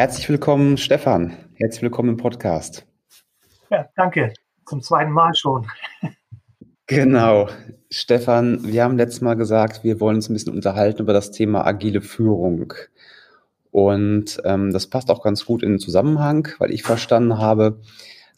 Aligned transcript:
Herzlich 0.00 0.30
willkommen, 0.30 0.78
Stefan. 0.78 1.36
Herzlich 1.56 1.82
willkommen 1.82 2.08
im 2.08 2.16
Podcast. 2.16 2.86
Ja, 3.68 3.86
danke. 3.96 4.32
Zum 4.64 4.80
zweiten 4.80 5.10
Mal 5.12 5.34
schon. 5.34 5.66
Genau. 6.86 7.50
Stefan, 7.90 8.66
wir 8.66 8.82
haben 8.82 8.96
letztes 8.96 9.20
Mal 9.20 9.34
gesagt, 9.34 9.84
wir 9.84 10.00
wollen 10.00 10.16
uns 10.16 10.30
ein 10.30 10.32
bisschen 10.32 10.54
unterhalten 10.54 11.02
über 11.02 11.12
das 11.12 11.32
Thema 11.32 11.66
agile 11.66 12.00
Führung. 12.00 12.72
Und 13.72 14.40
ähm, 14.46 14.72
das 14.72 14.86
passt 14.86 15.10
auch 15.10 15.22
ganz 15.22 15.44
gut 15.44 15.62
in 15.62 15.72
den 15.72 15.78
Zusammenhang, 15.78 16.48
weil 16.58 16.72
ich 16.72 16.82
verstanden 16.82 17.36
habe, 17.36 17.78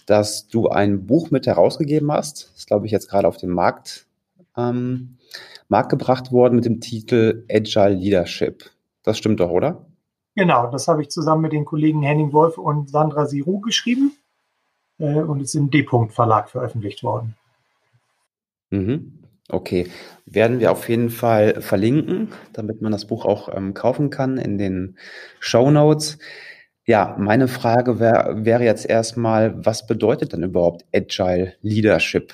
dass 0.07 0.49
du 0.49 0.69
ein 0.69 1.07
Buch 1.07 1.31
mit 1.31 1.47
herausgegeben 1.47 2.11
hast. 2.11 2.51
Das 2.51 2.59
ist, 2.59 2.67
glaube 2.67 2.87
ich, 2.87 2.93
jetzt 2.93 3.09
gerade 3.09 3.29
auf 3.29 3.37
den 3.37 3.51
Markt, 3.51 4.09
ähm, 4.57 5.17
Markt 5.69 5.91
gebracht 5.91 6.33
worden 6.33 6.57
mit 6.57 6.65
dem 6.65 6.81
Titel 6.81 7.47
Agile 7.49 7.91
Leadership. 7.91 8.69
Das 9.05 9.17
stimmt 9.17 9.39
doch, 9.39 9.51
oder? 9.51 9.87
Genau, 10.35 10.71
das 10.71 10.89
habe 10.89 11.03
ich 11.03 11.11
zusammen 11.11 11.43
mit 11.43 11.53
den 11.53 11.65
Kollegen 11.65 12.03
Henning 12.03 12.33
Wolf 12.33 12.57
und 12.57 12.89
Sandra 12.89 13.27
Siru 13.27 13.61
geschrieben 13.61 14.17
äh, 14.99 15.21
und 15.21 15.41
ist 15.41 15.55
im 15.55 15.71
D-Punkt 15.71 16.15
Verlag 16.15 16.49
veröffentlicht 16.49 17.03
worden. 17.03 17.37
Mhm. 18.71 19.19
Okay, 19.49 19.91
werden 20.25 20.61
wir 20.61 20.73
auf 20.73 20.89
jeden 20.89 21.11
Fall 21.11 21.61
verlinken, 21.61 22.33
damit 22.55 22.81
man 22.81 22.93
das 22.93 23.07
Buch 23.07 23.27
auch 23.27 23.55
ähm, 23.55 23.75
kaufen 23.75 24.09
kann 24.09 24.39
in 24.39 24.57
den 24.57 24.97
Show 25.41 25.71
Notes. 25.71 26.19
Ja, 26.87 27.17
meine 27.19 27.49
Frage 27.49 28.01
wär, 28.01 28.45
wäre 28.45 28.65
jetzt 28.65 28.89
erstmal, 28.89 29.65
was 29.65 29.87
bedeutet 29.87 30.33
denn 30.33 30.43
überhaupt 30.43 30.87
Agile 30.95 31.55
Leadership? 31.61 32.33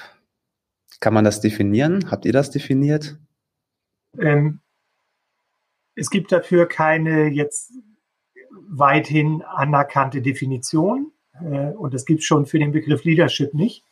Kann 1.01 1.13
man 1.13 1.25
das 1.25 1.41
definieren? 1.41 2.11
Habt 2.11 2.25
ihr 2.25 2.33
das 2.33 2.51
definiert? 2.51 3.19
Ähm, 4.19 4.61
es 5.99 6.11
gibt 6.11 6.33
dafür 6.33 6.67
keine 6.67 7.29
jetzt 7.29 7.73
weithin 8.51 9.43
anerkannte 9.43 10.23
Definition 10.23 11.13
äh, 11.41 11.71
und 11.71 11.95
das 11.95 12.05
gibt 12.05 12.21
es 12.21 12.27
schon 12.27 12.47
für 12.47 12.59
den 12.59 12.73
Begriff 12.73 13.05
Leadership 13.05 13.55
nicht. 13.55 13.85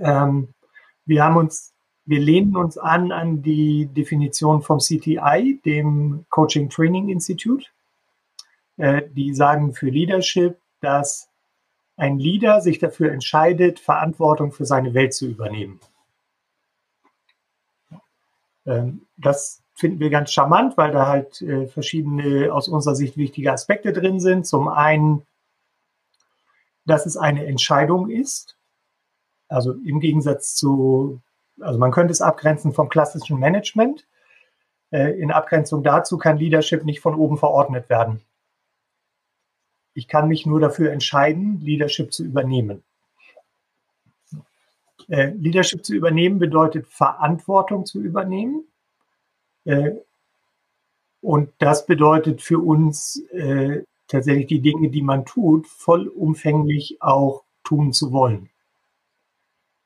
Ähm, 0.00 0.48
wir 1.06 1.24
haben 1.24 1.36
uns, 1.36 1.72
wir 2.04 2.20
lehnen 2.20 2.56
uns 2.56 2.78
an 2.78 3.12
an 3.12 3.42
die 3.42 3.86
Definition 3.86 4.62
vom 4.62 4.78
CTI, 4.78 5.60
dem 5.64 6.24
Coaching 6.30 6.68
Training 6.68 7.08
Institute. 7.08 7.66
Äh, 8.76 9.02
die 9.10 9.34
sagen 9.34 9.72
für 9.72 9.90
Leadership, 9.90 10.58
dass 10.80 11.28
ein 11.96 12.18
Leader 12.18 12.60
sich 12.60 12.78
dafür 12.78 13.12
entscheidet, 13.12 13.78
Verantwortung 13.78 14.52
für 14.52 14.64
seine 14.64 14.94
Welt 14.94 15.12
zu 15.12 15.26
übernehmen. 15.26 15.80
Ähm, 18.66 19.06
das 19.16 19.62
finden 19.80 19.98
wir 19.98 20.10
ganz 20.10 20.30
charmant, 20.30 20.76
weil 20.76 20.92
da 20.92 21.08
halt 21.08 21.40
äh, 21.40 21.66
verschiedene 21.66 22.52
aus 22.52 22.68
unserer 22.68 22.94
Sicht 22.94 23.16
wichtige 23.16 23.50
Aspekte 23.50 23.94
drin 23.94 24.20
sind. 24.20 24.46
Zum 24.46 24.68
einen, 24.68 25.26
dass 26.84 27.06
es 27.06 27.16
eine 27.16 27.46
Entscheidung 27.46 28.10
ist. 28.10 28.58
Also 29.48 29.72
im 29.72 29.98
Gegensatz 29.98 30.54
zu, 30.54 31.22
also 31.60 31.78
man 31.78 31.92
könnte 31.92 32.12
es 32.12 32.20
abgrenzen 32.20 32.72
vom 32.72 32.90
klassischen 32.90 33.38
Management. 33.38 34.06
Äh, 34.90 35.18
in 35.18 35.32
Abgrenzung 35.32 35.82
dazu 35.82 36.18
kann 36.18 36.36
Leadership 36.36 36.84
nicht 36.84 37.00
von 37.00 37.14
oben 37.14 37.38
verordnet 37.38 37.88
werden. 37.88 38.20
Ich 39.94 40.08
kann 40.08 40.28
mich 40.28 40.44
nur 40.44 40.60
dafür 40.60 40.92
entscheiden, 40.92 41.58
Leadership 41.60 42.12
zu 42.12 42.22
übernehmen. 42.22 42.84
Äh, 45.08 45.30
Leadership 45.30 45.86
zu 45.86 45.94
übernehmen 45.94 46.38
bedeutet 46.38 46.86
Verantwortung 46.86 47.86
zu 47.86 48.00
übernehmen. 48.00 48.69
Äh, 49.64 49.92
und 51.20 51.52
das 51.58 51.86
bedeutet 51.86 52.40
für 52.40 52.58
uns 52.58 53.22
äh, 53.30 53.82
tatsächlich 54.08 54.46
die 54.46 54.60
Dinge, 54.60 54.90
die 54.90 55.02
man 55.02 55.24
tut, 55.24 55.66
vollumfänglich 55.66 56.98
auch 57.00 57.44
tun 57.62 57.92
zu 57.92 58.12
wollen. 58.12 58.48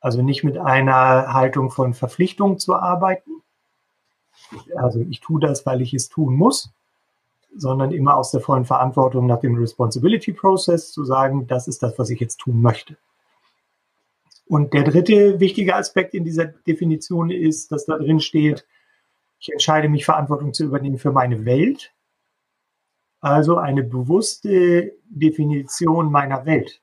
Also 0.01 0.23
nicht 0.23 0.45
mit 0.45 0.59
einer 0.59 1.33
Haltung 1.33 1.71
von 1.71 1.95
Verpflichtung 1.95 2.59
zu 2.59 2.75
arbeiten. 2.75 3.43
Also 4.77 5.01
ich 5.01 5.21
tue 5.21 5.41
das, 5.41 5.67
weil 5.67 5.81
ich 5.81 5.95
es 5.95 6.09
tun 6.09 6.35
muss, 6.35 6.71
sondern 7.57 7.93
immer 7.93 8.17
aus 8.17 8.31
der 8.31 8.41
vollen 8.41 8.65
Verantwortung 8.65 9.27
nach 9.27 9.41
dem 9.41 9.57
Responsibility 9.57 10.33
Process 10.33 10.93
zu 10.93 11.05
sagen, 11.05 11.47
das 11.47 11.69
ist 11.69 11.83
das, 11.83 11.99
was 11.99 12.11
ich 12.11 12.21
jetzt 12.21 12.39
tun 12.39 12.61
möchte. 12.61 12.97
Und 14.47 14.75
der 14.75 14.85
dritte 14.85 15.41
wichtige 15.41 15.75
Aspekt 15.75 16.15
in 16.15 16.25
dieser 16.25 16.47
Definition 16.47 17.31
ist, 17.31 17.73
dass 17.73 17.87
da 17.87 17.97
drin 17.97 18.21
steht, 18.21 18.67
ich 19.45 19.53
entscheide 19.53 19.91
mich, 19.91 20.07
Verantwortung 20.07 20.55
zu 20.55 20.65
übernehmen 20.65 20.97
für 20.97 21.13
meine 21.13 21.45
Welt. 21.45 21.93
Also 23.21 23.59
eine 23.59 23.83
bewusste 23.83 24.97
Definition 25.05 26.11
meiner 26.11 26.47
Welt. 26.47 26.81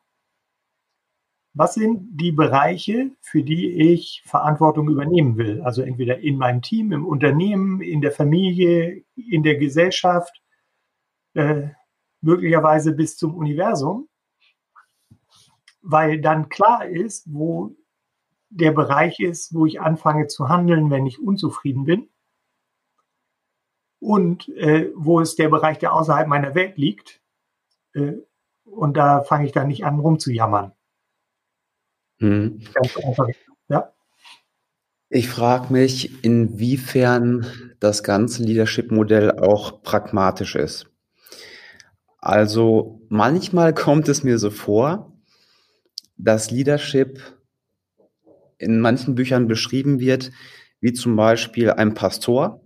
Was 1.54 1.74
sind 1.74 2.20
die 2.20 2.32
Bereiche, 2.32 3.10
für 3.20 3.42
die 3.42 3.72
ich 3.94 4.22
Verantwortung 4.26 4.90
übernehmen 4.90 5.38
will? 5.38 5.62
Also 5.64 5.82
entweder 5.82 6.20
in 6.20 6.38
meinem 6.38 6.62
Team, 6.62 6.92
im 6.92 7.06
Unternehmen, 7.06 7.82
in 7.82 8.00
der 8.00 8.12
Familie, 8.12 9.04
in 9.16 9.42
der 9.42 9.56
Gesellschaft 9.58 10.40
äh, 11.34 11.70
möglicherweise 12.22 12.94
bis 12.94 13.18
zum 13.18 13.34
Universum, 13.34 14.08
weil 15.82 16.22
dann 16.22 16.48
klar 16.48 16.86
ist, 16.86 17.26
wo 17.34 17.76
der 18.50 18.72
Bereich 18.72 19.20
ist, 19.20 19.56
wo 19.56 19.66
ich 19.66 19.82
anfange 19.82 20.28
zu 20.28 20.48
handeln, 20.48 20.92
wenn 20.92 21.08
ich 21.08 21.20
unzufrieden 21.20 21.86
bin 21.86 22.11
und 24.02 24.50
äh, 24.50 24.92
wo 24.96 25.20
ist 25.20 25.38
der 25.38 25.50
Bereich, 25.50 25.78
der 25.78 25.94
außerhalb 25.94 26.28
meiner 26.28 26.56
Welt 26.56 26.78
liegt. 26.78 27.22
Äh, 27.94 28.14
und 28.66 28.98
da 28.98 29.22
fange 29.22 29.46
ich 29.46 29.52
dann 29.52 29.68
nicht 29.68 29.86
an, 29.86 30.00
rumzujammern. 30.00 30.72
Hm. 32.20 32.62
Ganz 32.74 32.98
einfach. 32.98 33.28
Ja. 33.70 33.94
Ich 35.10 35.30
frage 35.30 35.72
mich, 35.72 36.24
inwiefern 36.24 37.46
das 37.80 38.02
ganze 38.02 38.44
Leadership-Modell 38.44 39.40
auch 39.40 39.84
pragmatisch 39.84 40.56
ist. 40.56 40.88
Also 42.18 43.02
manchmal 43.10 43.74
kommt 43.76 44.10
es 44.10 44.24
mir 44.24 44.40
so 44.40 44.50
vor, 44.50 45.14
dass 46.18 46.50
Leadership 46.50 47.22
in 48.58 48.80
manchen 48.80 49.14
Büchern 49.14 49.48
beschrieben 49.48 50.00
wird, 50.00 50.32
wie 50.80 50.94
zum 50.94 51.16
Beispiel 51.16 51.70
ein 51.70 51.94
Pastor, 51.94 52.61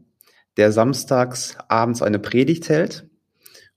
der 0.57 0.71
samstags 0.71 1.57
abends 1.67 2.01
eine 2.01 2.19
Predigt 2.19 2.69
hält 2.69 3.07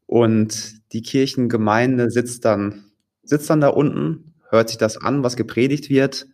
und 0.06 0.92
die 0.92 1.02
Kirchengemeinde 1.02 2.10
sitzt 2.10 2.44
dann, 2.44 2.84
sitzt 3.22 3.50
dann 3.50 3.60
da 3.60 3.68
unten, 3.68 4.34
hört 4.50 4.68
sich 4.68 4.78
das 4.78 4.96
an, 4.96 5.22
was 5.22 5.36
gepredigt 5.36 5.90
wird, 5.90 6.26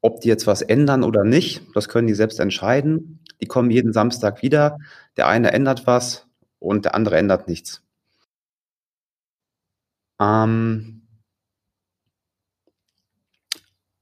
ob 0.00 0.20
die 0.20 0.28
jetzt 0.28 0.46
was 0.46 0.62
ändern 0.62 1.02
oder 1.02 1.24
nicht, 1.24 1.62
das 1.74 1.88
können 1.88 2.06
die 2.06 2.14
selbst 2.14 2.40
entscheiden. 2.40 3.20
Die 3.40 3.46
kommen 3.46 3.70
jeden 3.70 3.92
Samstag 3.92 4.42
wieder, 4.42 4.78
der 5.16 5.28
eine 5.28 5.52
ändert 5.52 5.86
was 5.86 6.26
und 6.58 6.84
der 6.84 6.94
andere 6.94 7.16
ändert 7.16 7.48
nichts. 7.48 7.82
Ähm, 10.20 11.02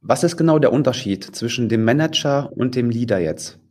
was 0.01 0.25
ist 0.25 0.37
genau 0.37 0.59
der 0.59 0.73
Unterschied 0.73 1.25
zwischen 1.25 1.69
dem 1.69 1.85
Manager 1.85 2.53
und 2.53 2.75
dem 2.75 2.91
Leader 2.91 3.19
jetzt? 3.21 3.62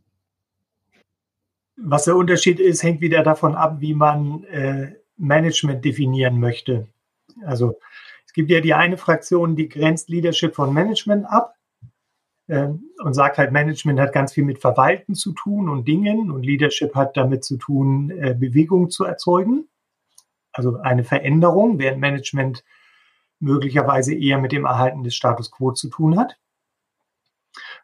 Was 1.76 2.04
der 2.04 2.16
Unterschied 2.16 2.60
ist, 2.60 2.82
hängt 2.82 3.00
wieder 3.00 3.22
davon 3.22 3.54
ab, 3.54 3.80
wie 3.80 3.94
man 3.94 4.44
äh, 4.44 4.94
Management 5.16 5.84
definieren 5.84 6.38
möchte. 6.38 6.88
Also 7.44 7.78
es 8.26 8.32
gibt 8.32 8.50
ja 8.50 8.60
die 8.60 8.74
eine 8.74 8.96
Fraktion, 8.98 9.56
die 9.56 9.68
grenzt 9.68 10.08
Leadership 10.08 10.54
von 10.54 10.72
Management 10.72 11.26
ab 11.26 11.54
äh, 12.48 12.68
und 13.02 13.14
sagt 13.14 13.38
halt, 13.38 13.52
Management 13.52 14.00
hat 14.00 14.12
ganz 14.12 14.32
viel 14.32 14.44
mit 14.44 14.58
Verwalten 14.58 15.14
zu 15.14 15.32
tun 15.32 15.68
und 15.68 15.88
Dingen 15.88 16.30
und 16.30 16.42
Leadership 16.42 16.94
hat 16.94 17.16
damit 17.16 17.44
zu 17.44 17.56
tun, 17.56 18.10
äh, 18.10 18.34
Bewegung 18.34 18.90
zu 18.90 19.04
erzeugen 19.04 19.68
also 20.52 20.78
eine 20.78 21.04
Veränderung, 21.04 21.78
während 21.78 22.00
Management 22.00 22.64
möglicherweise 23.40 24.14
eher 24.14 24.38
mit 24.38 24.52
dem 24.52 24.66
Erhalten 24.66 25.02
des 25.02 25.14
Status 25.14 25.50
quo 25.50 25.72
zu 25.72 25.88
tun 25.88 26.18
hat. 26.18 26.38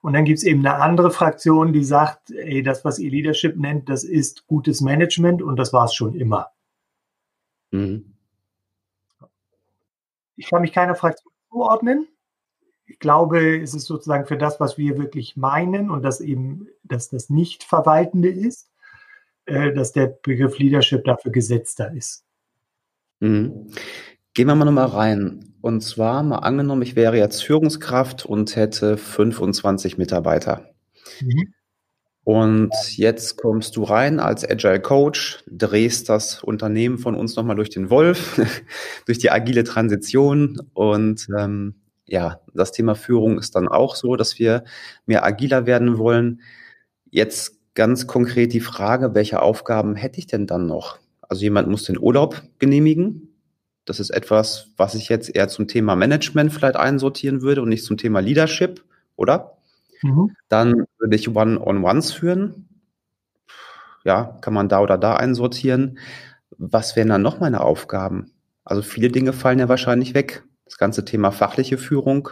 Und 0.01 0.13
dann 0.13 0.25
gibt 0.25 0.39
es 0.39 0.45
eben 0.45 0.65
eine 0.67 0.77
andere 0.77 1.11
Fraktion, 1.11 1.73
die 1.73 1.85
sagt, 1.85 2.31
ey, 2.31 2.63
das, 2.63 2.85
was 2.85 2.99
ihr 2.99 3.11
Leadership 3.11 3.57
nennt, 3.57 3.89
das 3.89 4.05
ist 4.05 4.47
gutes 4.47 4.81
Management 4.81 5.43
und 5.43 5.57
das 5.57 5.73
war 5.73 5.87
es 5.87 5.95
schon 5.95 6.15
immer. 6.15 6.51
Mhm. 7.71 8.15
Ich 10.37 10.49
kann 10.49 10.63
mich 10.63 10.73
keiner 10.73 10.95
Fraktion 10.95 11.33
zuordnen. 11.51 12.07
Ich 12.87 12.99
glaube, 13.01 13.61
es 13.61 13.75
ist 13.75 13.87
sozusagen 13.87 14.27
für 14.27 14.39
das, 14.39 14.61
was 14.61 14.79
wir 14.79 14.97
wirklich 14.97 15.37
meinen 15.37 15.91
und 15.91 16.03
dass 16.03 16.21
eben, 16.21 16.69
dass 16.85 17.11
das 17.11 17.29
nicht 17.29 17.65
Verwaltende 17.65 18.29
ist, 18.29 18.71
äh, 19.47 19.73
dass 19.73 19.93
der 19.93 20.07
Begriff 20.07 20.59
Leadership 20.59 21.05
dafür 21.05 21.33
gesetzter 21.33 21.93
ist. 21.93 22.25
Mhm. 23.21 23.73
Gehen 24.35 24.47
wir 24.47 24.55
mal 24.55 24.65
nochmal 24.65 24.87
rein. 24.87 25.55
Und 25.61 25.83
zwar 25.83 26.23
mal 26.23 26.39
angenommen, 26.39 26.83
ich 26.83 26.97
wäre 26.97 27.17
jetzt 27.17 27.43
Führungskraft 27.43 28.25
und 28.25 28.55
hätte 28.57 28.97
25 28.97 29.99
Mitarbeiter. 29.99 30.71
Mhm. 31.21 31.55
Und 32.29 32.71
jetzt 32.99 33.39
kommst 33.39 33.77
du 33.77 33.85
rein 33.85 34.21
als 34.21 34.49
Agile 34.49 34.81
Coach, 34.81 35.43
drehst 35.51 36.11
das 36.11 36.43
Unternehmen 36.45 36.99
von 36.99 37.15
uns 37.15 37.37
nochmal 37.37 37.57
durch 37.57 37.71
den 37.71 37.89
Wolf, 37.89 38.39
durch 39.07 39.19
die 39.19 39.31
agile 39.31 39.65
Transition. 39.65 40.61
Und 40.75 41.27
ähm, 41.39 41.77
ja, 42.05 42.41
das 42.53 42.73
Thema 42.73 42.95
Führung 42.95 43.39
ist 43.39 43.55
dann 43.55 43.67
auch 43.67 43.97
so, 43.97 44.15
dass 44.15 44.39
wir 44.39 44.65
mehr 45.07 45.25
agiler 45.25 45.65
werden 45.65 45.97
wollen. 45.97 46.43
Jetzt 47.11 47.59
ganz 47.75 48.07
konkret 48.07 48.53
die 48.53 48.61
Frage, 48.61 49.15
welche 49.15 49.41
Aufgaben 49.41 49.95
hätte 49.95 50.19
ich 50.19 50.27
denn 50.27 50.47
dann 50.47 50.67
noch? 50.67 50.99
Also 51.23 51.43
jemand 51.43 51.69
muss 51.69 51.85
den 51.85 51.99
Urlaub 51.99 52.43
genehmigen. 52.59 53.28
Das 53.89 54.01
ist 54.01 54.11
etwas, 54.11 54.69
was 54.77 54.95
ich 54.95 55.09
jetzt 55.09 55.35
eher 55.35 55.49
zum 55.49 55.67
Thema 55.67 55.97
Management 55.97 56.53
vielleicht 56.53 56.77
einsortieren 56.77 57.41
würde 57.41 57.63
und 57.63 57.71
nicht 57.71 57.85
zum 57.85 57.97
Thema 57.97 58.21
Leadership, 58.21 58.85
oder? 59.17 59.57
Mhm. 60.03 60.37
Dann 60.51 60.85
würde 60.99 61.17
ich 61.17 61.35
One-on-Ones 61.35 62.13
führen. 62.13 62.69
Ja, 64.05 64.37
kann 64.43 64.53
man 64.53 64.69
da 64.69 64.81
oder 64.81 64.99
da 64.99 65.17
einsortieren. 65.17 65.99
Was 66.59 66.97
wären 66.97 67.09
dann 67.09 67.23
noch 67.23 67.41
meine 67.41 67.63
Aufgaben? 67.63 68.33
Also 68.63 68.83
viele 68.83 69.09
Dinge 69.09 69.33
fallen 69.33 69.59
ja 69.59 69.71
wahrscheinlich 69.71 70.13
weg. 70.13 70.45
Das 70.67 70.77
ganze 70.77 71.07
Thema 71.07 71.31
fachliche 71.31 71.79
Führung 71.79 72.29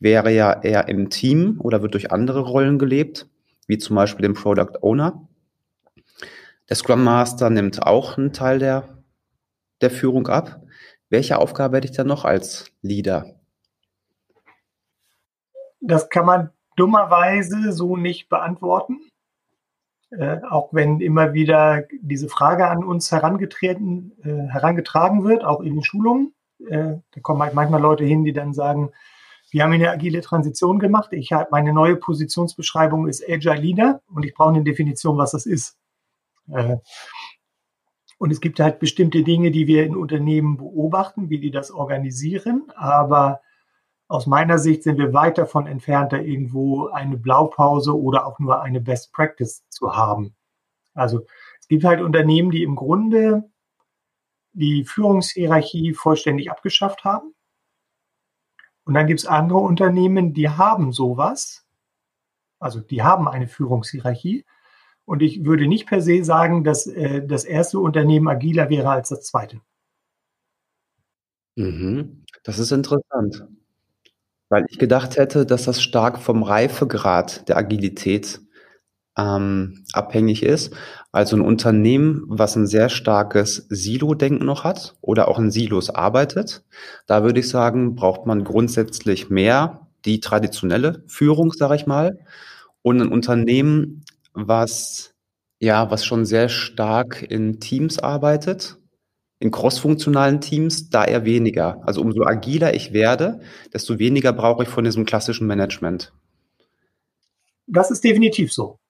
wäre 0.00 0.32
ja 0.32 0.60
eher 0.60 0.88
im 0.88 1.08
Team 1.08 1.60
oder 1.60 1.82
wird 1.82 1.94
durch 1.94 2.10
andere 2.10 2.40
Rollen 2.40 2.80
gelebt, 2.80 3.28
wie 3.68 3.78
zum 3.78 3.94
Beispiel 3.94 4.22
den 4.22 4.34
Product 4.34 4.78
Owner. 4.80 5.28
Der 6.68 6.74
Scrum 6.74 7.04
Master 7.04 7.48
nimmt 7.48 7.86
auch 7.86 8.18
einen 8.18 8.32
Teil 8.32 8.58
der, 8.58 9.01
der 9.82 9.90
Führung 9.90 10.28
ab. 10.28 10.62
Welche 11.10 11.38
Aufgabe 11.38 11.76
hätte 11.76 11.88
ich 11.88 11.96
dann 11.96 12.06
noch 12.06 12.24
als 12.24 12.72
Leader? 12.80 13.26
Das 15.80 16.08
kann 16.08 16.26
man 16.26 16.50
dummerweise 16.76 17.72
so 17.72 17.96
nicht 17.96 18.28
beantworten. 18.28 19.00
Äh, 20.10 20.40
auch 20.48 20.68
wenn 20.72 21.00
immer 21.00 21.32
wieder 21.32 21.84
diese 22.00 22.28
Frage 22.28 22.68
an 22.68 22.84
uns 22.84 23.10
herangetreten, 23.10 24.12
äh, 24.22 24.52
herangetragen 24.52 25.24
wird, 25.24 25.44
auch 25.44 25.60
in 25.60 25.74
den 25.74 25.82
Schulungen. 25.82 26.34
Äh, 26.68 26.96
da 27.10 27.20
kommen 27.22 27.42
halt 27.42 27.54
manchmal 27.54 27.80
Leute 27.80 28.04
hin, 28.04 28.24
die 28.24 28.32
dann 28.32 28.52
sagen, 28.52 28.90
wir 29.50 29.62
haben 29.62 29.72
eine 29.72 29.90
agile 29.90 30.20
Transition 30.20 30.78
gemacht. 30.78 31.12
Ich 31.12 31.32
habe 31.32 31.48
meine 31.50 31.72
neue 31.72 31.96
Positionsbeschreibung 31.96 33.06
ist 33.06 33.22
Agile 33.28 33.56
Leader 33.60 34.00
und 34.14 34.24
ich 34.24 34.34
brauche 34.34 34.50
eine 34.50 34.64
Definition, 34.64 35.18
was 35.18 35.32
das 35.32 35.46
ist. 35.46 35.76
Und 38.22 38.30
es 38.30 38.40
gibt 38.40 38.60
halt 38.60 38.78
bestimmte 38.78 39.24
Dinge, 39.24 39.50
die 39.50 39.66
wir 39.66 39.84
in 39.84 39.96
Unternehmen 39.96 40.56
beobachten, 40.56 41.28
wie 41.28 41.40
die 41.40 41.50
das 41.50 41.72
organisieren. 41.72 42.70
Aber 42.76 43.40
aus 44.06 44.28
meiner 44.28 44.58
Sicht 44.58 44.84
sind 44.84 44.96
wir 44.96 45.12
weit 45.12 45.38
davon 45.38 45.66
entfernt, 45.66 46.12
da 46.12 46.18
irgendwo 46.18 46.86
eine 46.86 47.16
Blaupause 47.16 48.00
oder 48.00 48.24
auch 48.24 48.38
nur 48.38 48.62
eine 48.62 48.80
Best 48.80 49.12
Practice 49.12 49.64
zu 49.70 49.96
haben. 49.96 50.36
Also 50.94 51.26
es 51.58 51.66
gibt 51.66 51.82
halt 51.82 52.00
Unternehmen, 52.00 52.52
die 52.52 52.62
im 52.62 52.76
Grunde 52.76 53.50
die 54.52 54.84
Führungshierarchie 54.84 55.92
vollständig 55.92 56.48
abgeschafft 56.48 57.02
haben. 57.02 57.34
Und 58.84 58.94
dann 58.94 59.08
gibt 59.08 59.18
es 59.18 59.26
andere 59.26 59.58
Unternehmen, 59.58 60.32
die 60.32 60.48
haben 60.48 60.92
sowas. 60.92 61.66
Also 62.60 62.78
die 62.78 63.02
haben 63.02 63.26
eine 63.26 63.48
Führungshierarchie. 63.48 64.44
Und 65.12 65.20
ich 65.20 65.44
würde 65.44 65.66
nicht 65.66 65.86
per 65.86 66.00
se 66.00 66.24
sagen, 66.24 66.64
dass 66.64 66.86
äh, 66.86 67.20
das 67.26 67.44
erste 67.44 67.78
Unternehmen 67.78 68.28
agiler 68.28 68.70
wäre 68.70 68.88
als 68.88 69.10
das 69.10 69.24
zweite. 69.24 69.60
Mhm. 71.54 72.24
Das 72.44 72.58
ist 72.58 72.72
interessant. 72.72 73.46
Weil 74.48 74.64
ich 74.70 74.78
gedacht 74.78 75.18
hätte, 75.18 75.44
dass 75.44 75.64
das 75.64 75.82
stark 75.82 76.18
vom 76.18 76.42
Reifegrad 76.42 77.46
der 77.50 77.58
Agilität 77.58 78.40
ähm, 79.18 79.84
abhängig 79.92 80.42
ist. 80.44 80.74
Also 81.12 81.36
ein 81.36 81.42
Unternehmen, 81.42 82.24
was 82.28 82.56
ein 82.56 82.66
sehr 82.66 82.88
starkes 82.88 83.66
Silo-Denken 83.68 84.46
noch 84.46 84.64
hat 84.64 84.96
oder 85.02 85.28
auch 85.28 85.38
in 85.38 85.50
Silos 85.50 85.90
arbeitet, 85.90 86.64
da 87.06 87.22
würde 87.22 87.40
ich 87.40 87.50
sagen, 87.50 87.96
braucht 87.96 88.24
man 88.24 88.44
grundsätzlich 88.44 89.28
mehr 89.28 89.88
die 90.06 90.20
traditionelle 90.20 91.04
Führung, 91.06 91.52
sage 91.52 91.74
ich 91.76 91.86
mal. 91.86 92.18
Und 92.80 93.00
ein 93.00 93.12
Unternehmen, 93.12 94.01
was 94.34 95.12
ja, 95.62 95.92
was 95.92 96.04
schon 96.04 96.26
sehr 96.26 96.48
stark 96.48 97.22
in 97.22 97.60
Teams 97.60 98.00
arbeitet, 98.00 98.78
in 99.38 99.52
crossfunktionalen 99.52 100.40
Teams 100.40 100.90
da 100.90 101.04
eher 101.04 101.24
weniger. 101.24 101.80
Also 101.86 102.00
umso 102.00 102.24
agiler 102.24 102.74
ich 102.74 102.92
werde, 102.92 103.38
desto 103.72 104.00
weniger 104.00 104.32
brauche 104.32 104.64
ich 104.64 104.68
von 104.68 104.82
diesem 104.82 105.04
klassischen 105.04 105.46
Management. 105.46 106.12
Das 107.68 107.92
ist 107.92 108.02
definitiv 108.02 108.52
so. 108.52 108.80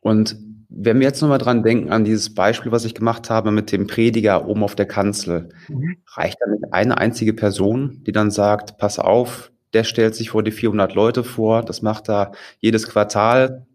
Und 0.00 0.36
wenn 0.68 1.00
wir 1.00 1.06
jetzt 1.06 1.22
nochmal 1.22 1.38
dran 1.38 1.62
denken 1.62 1.90
an 1.90 2.04
dieses 2.04 2.34
Beispiel, 2.34 2.72
was 2.72 2.84
ich 2.84 2.94
gemacht 2.94 3.30
habe 3.30 3.50
mit 3.50 3.72
dem 3.72 3.86
Prediger 3.86 4.46
oben 4.46 4.64
auf 4.64 4.74
der 4.74 4.86
Kanzel, 4.86 5.48
mhm. 5.68 5.96
reicht 6.08 6.36
nicht 6.46 6.74
eine 6.74 6.98
einzige 6.98 7.32
Person, 7.32 8.02
die 8.06 8.12
dann 8.12 8.30
sagt, 8.30 8.76
pass 8.76 8.98
auf, 8.98 9.50
der 9.72 9.84
stellt 9.84 10.14
sich 10.14 10.28
vor 10.28 10.42
die 10.42 10.52
400 10.52 10.94
Leute 10.94 11.24
vor, 11.24 11.62
das 11.62 11.80
macht 11.80 12.10
er 12.10 12.32
jedes 12.60 12.86
Quartal 12.86 13.66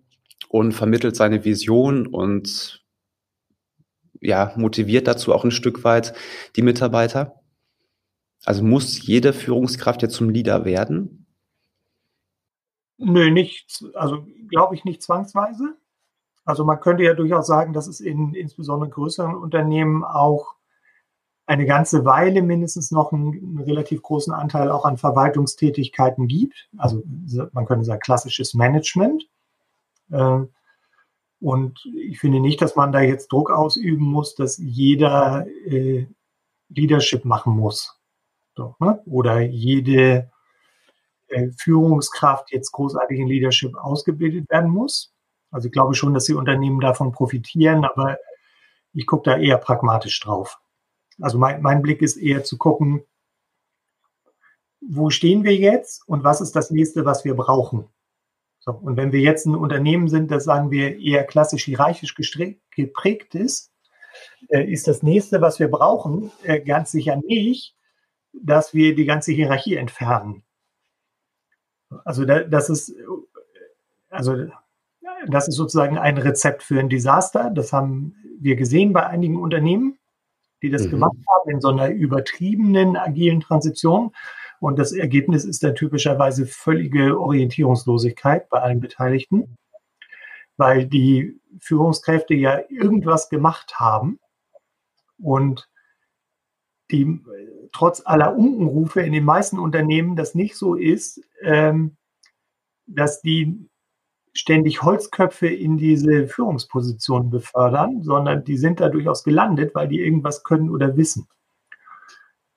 und 0.51 0.74
vermittelt 0.74 1.15
seine 1.15 1.45
Vision 1.45 2.06
und 2.06 2.83
ja, 4.19 4.51
motiviert 4.57 5.07
dazu 5.07 5.33
auch 5.33 5.45
ein 5.45 5.51
Stück 5.51 5.86
weit 5.86 6.13
die 6.57 6.62
Mitarbeiter? 6.62 7.42
Also 8.44 8.62
muss 8.62 9.06
jede 9.06 9.31
Führungskraft 9.31 10.01
jetzt 10.01 10.15
zum 10.15 10.30
Leader 10.30 10.65
werden? 10.65 11.25
Nö, 12.98 13.31
nicht, 13.31 13.83
also 13.94 14.27
glaube 14.50 14.75
ich 14.75 14.83
nicht 14.83 15.01
zwangsweise. 15.01 15.77
Also 16.44 16.65
man 16.65 16.81
könnte 16.81 17.03
ja 17.03 17.13
durchaus 17.13 17.48
sagen, 17.48 17.71
dass 17.71 17.88
es 17.88 18.01
in 18.01 18.33
insbesondere 18.33 18.89
größeren 18.89 19.36
Unternehmen 19.36 20.03
auch 20.03 20.56
eine 21.45 21.65
ganze 21.65 22.03
Weile 22.03 22.42
mindestens 22.42 22.92
noch 22.92 23.13
einen, 23.13 23.33
einen, 23.33 23.59
relativ 23.59 24.01
großen 24.01 24.33
Anteil 24.33 24.69
auch 24.69 24.83
an 24.83 24.98
Verwaltungstätigkeiten 24.98 26.27
gibt. 26.27 26.69
Also 26.77 27.03
man 27.53 27.65
könnte 27.65 27.86
sagen 27.86 28.01
klassisches 28.01 28.53
Management. 28.53 29.31
Äh, 30.12 30.46
und 31.40 31.80
ich 31.96 32.19
finde 32.19 32.40
nicht, 32.40 32.62
dass 32.62 32.75
man 32.75 32.92
da 32.92 33.02
jetzt 33.02 33.31
Druck 33.31 33.50
ausüben 33.50 34.06
muss, 34.06 34.36
dass 34.36 34.58
jeder 34.58 35.46
äh, 35.65 36.06
Leadership 36.70 37.25
machen 37.25 37.53
muss. 37.53 38.00
So, 38.56 38.75
ne? 38.80 39.01
Oder 39.06 39.41
jede 39.41 40.32
äh, 41.27 41.50
Führungskraft 41.58 42.51
jetzt 42.51 42.72
großartig 42.72 43.20
in 43.20 43.27
Leadership 43.27 43.75
ausgebildet 43.75 44.50
werden 44.50 44.70
muss. 44.70 45.13
Also 45.50 45.68
ich 45.68 45.72
glaube 45.72 45.96
schon, 45.96 46.13
dass 46.13 46.25
die 46.25 46.34
Unternehmen 46.34 46.80
davon 46.80 47.12
profitieren, 47.12 47.86
aber 47.86 48.18
ich 48.94 49.08
gucke 49.08 49.30
da 49.30 49.38
eher 49.38 49.58
pragmatisch 49.58 50.20
drauf. 50.20 50.60
Also 51.20 51.38
mein, 51.38 51.62
mein 51.62 51.82
Blick 51.82 52.01
ist 52.01 52.18
eher 52.18 52.44
zu 52.44 52.58
gucken, 52.58 53.03
wo 54.82 55.10
stehen 55.10 55.44
wir 55.44 55.56
jetzt 55.56 56.08
und 56.08 56.24
was 56.24 56.41
ist 56.41 56.56
das 56.56 56.72
nächste, 56.72 57.06
was 57.06 57.24
wir 57.25 57.36
brauchen. 57.36 57.88
So, 58.63 58.72
und 58.72 58.96
wenn 58.96 59.12
wir 59.12 59.20
jetzt 59.20 59.48
ein 59.48 59.56
Unternehmen 59.56 60.08
sind, 60.08 60.30
das 60.30 60.44
sagen 60.44 60.70
wir 60.70 61.00
eher 61.00 61.24
klassisch 61.24 61.65
hierarchisch 61.65 62.15
geprägt 62.15 63.34
ist, 63.34 63.72
äh, 64.50 64.63
ist 64.63 64.88
das 64.88 65.01
nächste, 65.01 65.41
was 65.41 65.60
wir 65.60 65.68
brauchen, 65.68 66.32
äh, 66.44 66.60
ganz 66.62 66.91
sicher 66.91 67.18
nicht, 67.18 67.75
dass 68.34 68.75
wir 68.75 68.94
die 68.94 69.06
ganze 69.06 69.32
Hierarchie 69.32 69.75
entfernen. 69.75 70.44
Also 72.06 72.24
da, 72.24 72.41
das 72.44 72.70
ist, 72.70 72.94
also 74.10 74.46
das 75.27 75.48
ist 75.48 75.56
sozusagen 75.56 75.98
ein 75.98 76.18
Rezept 76.20 76.62
für 76.62 76.80
ein 76.80 76.89
Desaster. 76.89 77.50
Das 77.50 77.74
haben 77.74 78.15
wir 78.39 78.56
gesehen 78.56 78.94
bei 78.94 79.08
einigen 79.08 79.38
Unternehmen, 79.38 79.98
die 80.62 80.70
das 80.70 80.86
mhm. 80.86 80.91
gemacht 80.91 81.18
haben 81.34 81.50
in 81.50 81.62
so 81.62 81.70
einer 81.70 81.89
übertriebenen 81.89 82.96
agilen 82.96 83.41
Transition. 83.41 84.13
Und 84.62 84.77
das 84.77 84.91
Ergebnis 84.91 85.44
ist 85.44 85.63
dann 85.63 85.74
typischerweise 85.74 86.46
völlige 86.46 87.20
Orientierungslosigkeit 87.20 88.48
bei 88.48 88.62
allen 88.62 88.80
Beteiligten, 88.80 89.58
weil 90.56 90.86
die 90.86 91.41
Führungskräfte 91.60 92.36
ja 92.36 92.62
irgendwas 92.70 93.30
gemacht 93.30 93.80
haben 93.80 94.20
und 95.18 95.68
die 96.91 97.22
trotz 97.72 98.03
aller 98.06 98.36
Unkenrufe 98.38 99.01
in 99.01 99.13
den 99.13 99.25
meisten 99.25 99.58
Unternehmen 99.58 100.15
das 100.15 100.36
nicht 100.36 100.56
so 100.56 100.75
ist, 100.75 101.24
ähm, 101.41 101.98
dass 102.86 103.20
die 103.24 103.68
ständig 104.34 104.84
Holzköpfe 104.84 105.48
in 105.48 105.80
diese 105.80 106.27
Führungspositionen 106.27 107.32
befördern, 107.32 108.03
sondern 108.03 108.44
die 108.44 108.58
sind 108.58 108.80
da 108.80 108.89
durchaus 108.89 109.24
gelandet, 109.24 109.74
weil 109.74 109.88
die 109.88 110.01
irgendwas 110.01 110.44
können 110.44 110.70
oder 110.70 110.98
wissen. 110.98 111.27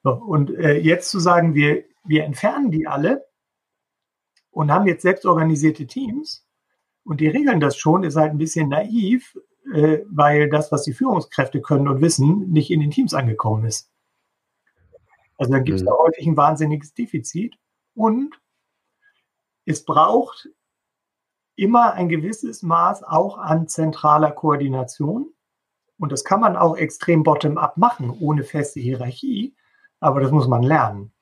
So, 0.03 0.11
und 0.13 0.51
äh, 0.51 0.77
jetzt 0.77 1.11
zu 1.11 1.19
sagen, 1.19 1.55
wir 1.55 1.85
wir 2.05 2.25
entfernen 2.25 2.71
die 2.71 2.87
alle 2.87 3.27
und 4.51 4.71
haben 4.71 4.87
jetzt 4.87 5.03
selbstorganisierte 5.03 5.87
Teams 5.87 6.47
und 7.05 7.21
die 7.21 7.29
regeln 7.29 7.61
das 7.61 7.77
schon, 7.77 8.05
ist 8.05 8.17
halt 8.17 8.31
ein 8.31 8.39
bisschen 8.39 8.69
naiv, 8.69 9.37
äh, 9.73 10.01
weil 10.11 10.49
das, 10.49 10.71
was 10.73 10.85
die 10.85 10.93
Führungskräfte 10.93 11.61
können 11.61 11.89
und 11.89 12.01
wissen, 12.01 12.51
nicht 12.51 12.71
in 12.71 12.81
den 12.81 12.91
Teams 12.91 13.15
angekommen 13.15 13.65
ist. 13.65 13.91
Also 15.37 15.53
dann 15.53 15.65
gibt 15.65 15.77
es 15.77 15.83
mhm. 15.83 15.87
da 15.87 15.93
häufig 15.93 16.27
ein 16.27 16.37
wahnsinniges 16.37 16.95
Defizit 16.95 17.57
und 17.95 18.41
es 19.67 19.85
braucht 19.85 20.49
immer 21.57 21.95
ein 21.95 22.09
gewisses 22.09 22.63
Maß 22.63 23.03
auch 23.05 23.39
an 23.39 23.69
zentraler 23.69 24.33
Koordination. 24.33 25.33
Und 25.99 26.13
das 26.13 26.25
kann 26.25 26.41
man 26.41 26.57
auch 26.57 26.77
extrem 26.77 27.23
bottom-up 27.23 27.77
machen, 27.77 28.11
ohne 28.11 28.43
feste 28.43 28.81
Hierarchie. 28.81 29.57
Aber 30.01 30.21
das 30.21 30.33
muss 30.33 30.49
man 30.49 30.63
lernen. 30.63 31.14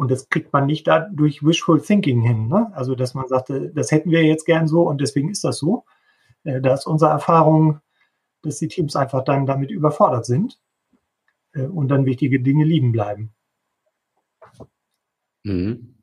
Und 0.00 0.10
das 0.10 0.30
kriegt 0.30 0.50
man 0.54 0.64
nicht 0.64 0.86
da 0.86 1.00
durch 1.00 1.44
Wishful 1.44 1.78
Thinking 1.78 2.22
hin. 2.22 2.48
Ne? 2.48 2.72
Also, 2.74 2.94
dass 2.94 3.12
man 3.12 3.28
sagte, 3.28 3.70
das 3.74 3.90
hätten 3.90 4.10
wir 4.10 4.24
jetzt 4.24 4.46
gern 4.46 4.66
so 4.66 4.88
und 4.88 4.98
deswegen 4.98 5.28
ist 5.28 5.44
das 5.44 5.58
so. 5.58 5.84
Äh, 6.42 6.62
da 6.62 6.72
ist 6.72 6.86
unsere 6.86 7.10
Erfahrung, 7.10 7.80
dass 8.40 8.56
die 8.56 8.68
Teams 8.68 8.96
einfach 8.96 9.22
dann 9.24 9.44
damit 9.44 9.70
überfordert 9.70 10.24
sind 10.24 10.58
äh, 11.52 11.64
und 11.66 11.88
dann 11.88 12.06
wichtige 12.06 12.40
Dinge 12.40 12.64
liegen 12.64 12.92
bleiben. 12.92 13.34
Mhm. 15.44 15.96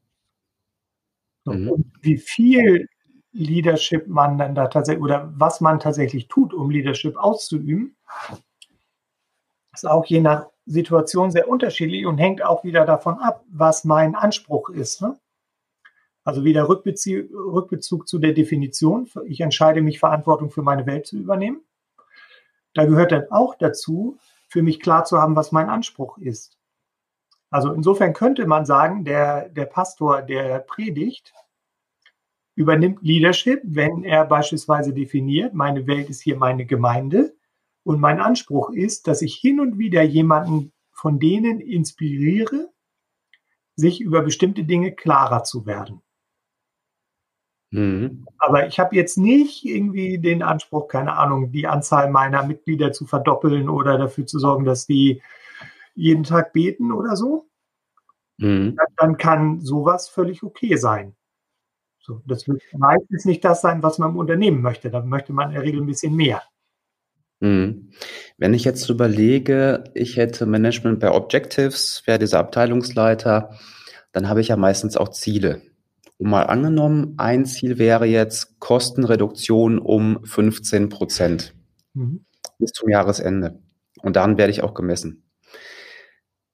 Mhm. 1.45 1.91
wie 2.01 2.17
viel 2.17 2.87
Leadership 3.31 4.07
man 4.07 4.37
dann 4.37 4.53
da 4.53 4.67
tatsächlich 4.67 5.03
oder 5.03 5.33
was 5.35 5.59
man 5.59 5.79
tatsächlich 5.79 6.27
tut, 6.27 6.53
um 6.53 6.69
Leadership 6.69 7.17
auszuüben, 7.17 7.95
ist 9.73 9.87
auch 9.87 10.05
je 10.05 10.21
nach 10.21 10.51
Situation 10.67 11.31
sehr 11.31 11.47
unterschiedlich 11.47 12.05
und 12.05 12.17
hängt 12.17 12.43
auch 12.43 12.63
wieder 12.63 12.85
davon 12.85 13.17
ab, 13.19 13.43
was 13.49 13.85
mein 13.85 14.15
Anspruch 14.15 14.69
ist. 14.69 15.01
Ne? 15.01 15.17
Also 16.23 16.43
wieder 16.43 16.67
Rückbezug, 16.67 17.31
Rückbezug 17.31 18.07
zu 18.07 18.19
der 18.19 18.33
Definition. 18.33 19.09
Ich 19.25 19.39
entscheide 19.39 19.81
mich, 19.81 19.99
Verantwortung 19.99 20.49
für 20.51 20.61
meine 20.61 20.85
Welt 20.85 21.07
zu 21.07 21.17
übernehmen. 21.17 21.61
Da 22.73 22.85
gehört 22.85 23.13
dann 23.13 23.31
auch 23.31 23.55
dazu, 23.55 24.17
für 24.49 24.61
mich 24.61 24.81
klar 24.81 25.05
zu 25.05 25.19
haben, 25.19 25.35
was 25.37 25.53
mein 25.53 25.69
Anspruch 25.69 26.17
ist. 26.17 26.57
Also 27.49 27.71
insofern 27.71 28.13
könnte 28.13 28.45
man 28.45 28.65
sagen, 28.65 29.05
der, 29.05 29.47
der 29.49 29.65
Pastor, 29.65 30.21
der 30.21 30.59
predigt, 30.59 31.33
übernimmt 32.55 33.01
Leadership, 33.01 33.61
wenn 33.63 34.03
er 34.03 34.25
beispielsweise 34.25 34.93
definiert, 34.93 35.53
meine 35.53 35.87
Welt 35.87 36.09
ist 36.09 36.21
hier 36.21 36.35
meine 36.35 36.65
Gemeinde 36.65 37.36
und 37.87 38.01
mein 38.01 38.19
Anspruch 38.19 38.71
ist, 38.71 39.07
dass 39.07 39.21
ich 39.21 39.35
hin 39.35 39.61
und 39.61 39.77
wieder 39.77 40.03
jemanden 40.03 40.73
von 40.91 41.19
denen 41.19 41.61
inspiriere, 41.61 42.69
sich 43.77 44.01
über 44.01 44.23
bestimmte 44.23 44.65
Dinge 44.65 44.91
klarer 44.91 45.45
zu 45.45 45.65
werden. 45.65 46.01
Mhm. 47.71 48.25
Aber 48.39 48.67
ich 48.67 48.77
habe 48.77 48.93
jetzt 48.97 49.17
nicht 49.17 49.63
irgendwie 49.63 50.17
den 50.17 50.43
Anspruch, 50.43 50.89
keine 50.89 51.13
Ahnung, 51.13 51.53
die 51.53 51.65
Anzahl 51.65 52.11
meiner 52.11 52.43
Mitglieder 52.43 52.91
zu 52.91 53.05
verdoppeln 53.05 53.69
oder 53.69 53.97
dafür 53.97 54.25
zu 54.25 54.37
sorgen, 54.37 54.65
dass 54.65 54.85
die 54.85 55.21
jeden 55.95 56.25
Tag 56.25 56.51
beten 56.51 56.91
oder 56.91 57.15
so. 57.15 57.47
Mhm. 58.37 58.77
Dann 58.97 59.17
kann 59.17 59.61
sowas 59.61 60.09
völlig 60.09 60.43
okay 60.43 60.75
sein. 60.75 61.15
So, 62.01 62.21
das 62.25 62.49
wird 62.49 62.61
meistens 62.73 63.23
nicht 63.23 63.45
das 63.45 63.61
sein, 63.61 63.81
was 63.81 63.97
man 63.97 64.11
im 64.11 64.17
Unternehmen 64.17 64.61
möchte. 64.61 64.91
Da 64.91 65.01
möchte 65.01 65.31
man 65.31 65.51
in 65.51 65.53
der 65.53 65.63
Regel 65.63 65.81
ein 65.81 65.87
bisschen 65.87 66.13
mehr. 66.13 66.43
Mhm. 67.39 67.89
Wenn 68.37 68.53
ich 68.53 68.63
jetzt 68.63 68.89
überlege, 68.89 69.83
ich 69.93 70.17
hätte 70.17 70.45
Management 70.45 70.99
bei 70.99 71.11
Objectives, 71.11 72.03
wäre 72.05 72.19
dieser 72.19 72.39
Abteilungsleiter, 72.39 73.51
dann 74.11 74.29
habe 74.29 74.41
ich 74.41 74.49
ja 74.49 74.57
meistens 74.57 74.97
auch 74.97 75.09
Ziele. 75.09 75.61
Und 76.17 76.29
mal 76.29 76.43
angenommen, 76.43 77.13
ein 77.17 77.45
Ziel 77.45 77.77
wäre 77.77 78.05
jetzt 78.05 78.59
Kostenreduktion 78.59 79.77
um 79.77 80.23
15 80.23 80.89
Prozent 80.89 81.53
mhm. 81.93 82.25
bis 82.57 82.71
zum 82.71 82.89
Jahresende. 82.89 83.59
Und 84.01 84.15
daran 84.15 84.37
werde 84.37 84.51
ich 84.51 84.63
auch 84.63 84.73
gemessen. 84.73 85.23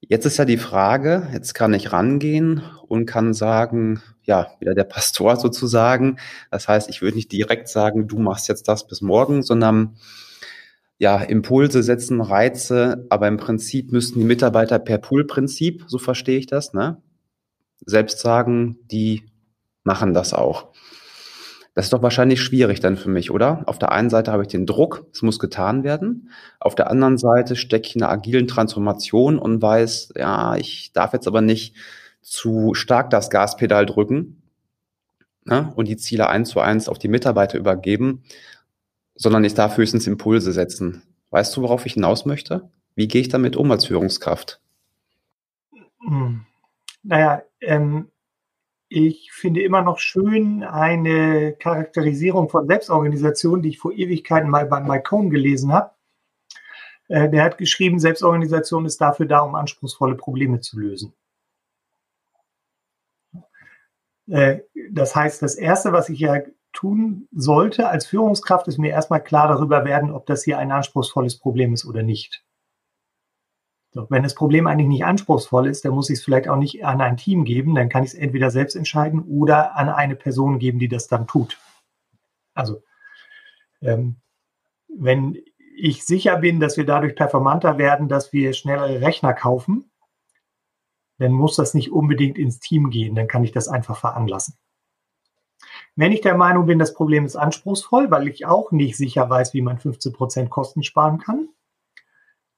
Jetzt 0.00 0.26
ist 0.26 0.36
ja 0.36 0.44
die 0.44 0.58
Frage, 0.58 1.28
jetzt 1.32 1.54
kann 1.54 1.72
ich 1.72 1.92
rangehen 1.92 2.62
und 2.88 3.06
kann 3.06 3.32
sagen, 3.32 4.02
ja, 4.22 4.48
wieder 4.60 4.74
der 4.74 4.84
Pastor 4.84 5.36
sozusagen. 5.36 6.18
Das 6.50 6.68
heißt, 6.68 6.90
ich 6.90 7.00
würde 7.00 7.16
nicht 7.16 7.32
direkt 7.32 7.68
sagen, 7.68 8.06
du 8.06 8.18
machst 8.18 8.48
jetzt 8.48 8.68
das 8.68 8.86
bis 8.86 9.00
morgen, 9.00 9.42
sondern 9.42 9.96
ja, 10.98 11.18
Impulse 11.18 11.82
setzen, 11.82 12.20
Reize, 12.20 13.06
aber 13.10 13.28
im 13.28 13.36
Prinzip 13.36 13.92
müssten 13.92 14.20
die 14.20 14.24
Mitarbeiter 14.24 14.78
per 14.78 14.98
Pool-Prinzip, 14.98 15.84
so 15.88 15.98
verstehe 15.98 16.38
ich 16.38 16.46
das, 16.46 16.72
ne? 16.72 17.02
Selbst 17.84 18.20
sagen, 18.20 18.78
die 18.90 19.24
machen 19.82 20.14
das 20.14 20.32
auch. 20.32 20.68
Das 21.74 21.86
ist 21.86 21.92
doch 21.92 22.02
wahrscheinlich 22.02 22.40
schwierig 22.40 22.78
dann 22.78 22.96
für 22.96 23.08
mich, 23.08 23.32
oder? 23.32 23.64
Auf 23.66 23.80
der 23.80 23.90
einen 23.90 24.08
Seite 24.08 24.30
habe 24.30 24.44
ich 24.44 24.48
den 24.48 24.64
Druck, 24.64 25.06
es 25.12 25.22
muss 25.22 25.40
getan 25.40 25.82
werden. 25.82 26.30
Auf 26.60 26.76
der 26.76 26.88
anderen 26.88 27.18
Seite 27.18 27.56
stecke 27.56 27.88
ich 27.88 27.96
in 27.96 28.02
einer 28.02 28.12
agilen 28.12 28.46
Transformation 28.46 29.38
und 29.38 29.60
weiß, 29.60 30.14
ja, 30.16 30.54
ich 30.54 30.92
darf 30.92 31.12
jetzt 31.12 31.26
aber 31.26 31.40
nicht 31.40 31.74
zu 32.22 32.74
stark 32.74 33.10
das 33.10 33.28
Gaspedal 33.28 33.86
drücken 33.86 34.42
ne, 35.44 35.72
und 35.74 35.88
die 35.88 35.96
Ziele 35.96 36.28
eins 36.28 36.50
zu 36.50 36.60
eins 36.60 36.88
auf 36.88 36.98
die 36.98 37.08
Mitarbeiter 37.08 37.58
übergeben, 37.58 38.22
sondern 39.14 39.44
ich 39.44 39.54
darf 39.54 39.76
höchstens 39.76 40.06
Impulse 40.06 40.52
setzen. 40.52 41.02
Weißt 41.30 41.56
du, 41.56 41.62
worauf 41.62 41.86
ich 41.86 41.94
hinaus 41.94 42.26
möchte? 42.26 42.70
Wie 42.94 43.08
gehe 43.08 43.20
ich 43.20 43.28
damit 43.28 43.56
um 43.56 43.70
als 43.70 43.86
Führungskraft? 43.86 44.60
Hm. 46.06 46.46
Naja, 47.02 47.42
ähm, 47.60 48.10
ich 48.88 49.32
finde 49.32 49.62
immer 49.62 49.82
noch 49.82 49.98
schön 49.98 50.62
eine 50.62 51.54
Charakterisierung 51.54 52.48
von 52.48 52.66
Selbstorganisation, 52.66 53.62
die 53.62 53.70
ich 53.70 53.78
vor 53.78 53.92
Ewigkeiten 53.92 54.48
mal 54.48 54.66
bei 54.66 54.80
Mike 54.80 55.04
Cohn 55.04 55.30
gelesen 55.30 55.72
habe. 55.72 55.90
Äh, 57.08 57.28
der 57.28 57.42
hat 57.42 57.58
geschrieben, 57.58 57.98
Selbstorganisation 57.98 58.86
ist 58.86 59.00
dafür 59.00 59.26
da, 59.26 59.40
um 59.40 59.54
anspruchsvolle 59.54 60.14
Probleme 60.14 60.60
zu 60.60 60.78
lösen. 60.78 61.12
Äh, 64.28 64.60
das 64.90 65.14
heißt, 65.14 65.42
das 65.42 65.56
Erste, 65.56 65.92
was 65.92 66.08
ich 66.08 66.20
ja 66.20 66.40
tun 66.74 67.28
sollte 67.32 67.88
als 67.88 68.06
Führungskraft, 68.06 68.68
ist 68.68 68.78
mir 68.78 68.90
erstmal 68.90 69.22
klar 69.22 69.48
darüber 69.48 69.84
werden, 69.84 70.10
ob 70.10 70.26
das 70.26 70.44
hier 70.44 70.58
ein 70.58 70.70
anspruchsvolles 70.70 71.38
Problem 71.38 71.72
ist 71.72 71.86
oder 71.86 72.02
nicht. 72.02 72.44
So, 73.92 74.06
wenn 74.10 74.24
das 74.24 74.34
Problem 74.34 74.66
eigentlich 74.66 74.88
nicht 74.88 75.04
anspruchsvoll 75.04 75.68
ist, 75.68 75.84
dann 75.84 75.94
muss 75.94 76.10
ich 76.10 76.18
es 76.18 76.24
vielleicht 76.24 76.48
auch 76.48 76.56
nicht 76.56 76.84
an 76.84 77.00
ein 77.00 77.16
Team 77.16 77.44
geben, 77.44 77.76
dann 77.76 77.88
kann 77.88 78.02
ich 78.02 78.10
es 78.10 78.18
entweder 78.18 78.50
selbst 78.50 78.74
entscheiden 78.74 79.22
oder 79.22 79.76
an 79.76 79.88
eine 79.88 80.16
Person 80.16 80.58
geben, 80.58 80.80
die 80.80 80.88
das 80.88 81.06
dann 81.06 81.28
tut. 81.28 81.58
Also, 82.54 82.82
ähm, 83.80 84.16
wenn 84.88 85.38
ich 85.76 86.04
sicher 86.04 86.36
bin, 86.38 86.58
dass 86.58 86.76
wir 86.76 86.86
dadurch 86.86 87.14
performanter 87.14 87.78
werden, 87.78 88.08
dass 88.08 88.32
wir 88.32 88.52
schnellere 88.52 89.00
Rechner 89.00 89.32
kaufen, 89.32 89.90
dann 91.18 91.30
muss 91.30 91.54
das 91.54 91.74
nicht 91.74 91.92
unbedingt 91.92 92.36
ins 92.36 92.58
Team 92.58 92.90
gehen, 92.90 93.14
dann 93.14 93.28
kann 93.28 93.44
ich 93.44 93.52
das 93.52 93.68
einfach 93.68 93.96
veranlassen. 93.96 94.56
Wenn 95.96 96.12
ich 96.12 96.20
der 96.20 96.36
Meinung 96.36 96.66
bin, 96.66 96.78
das 96.78 96.94
Problem 96.94 97.24
ist 97.24 97.36
anspruchsvoll, 97.36 98.10
weil 98.10 98.26
ich 98.28 98.46
auch 98.46 98.72
nicht 98.72 98.96
sicher 98.96 99.28
weiß, 99.30 99.54
wie 99.54 99.62
man 99.62 99.78
15 99.78 100.12
Prozent 100.12 100.50
Kosten 100.50 100.82
sparen 100.82 101.18
kann, 101.18 101.48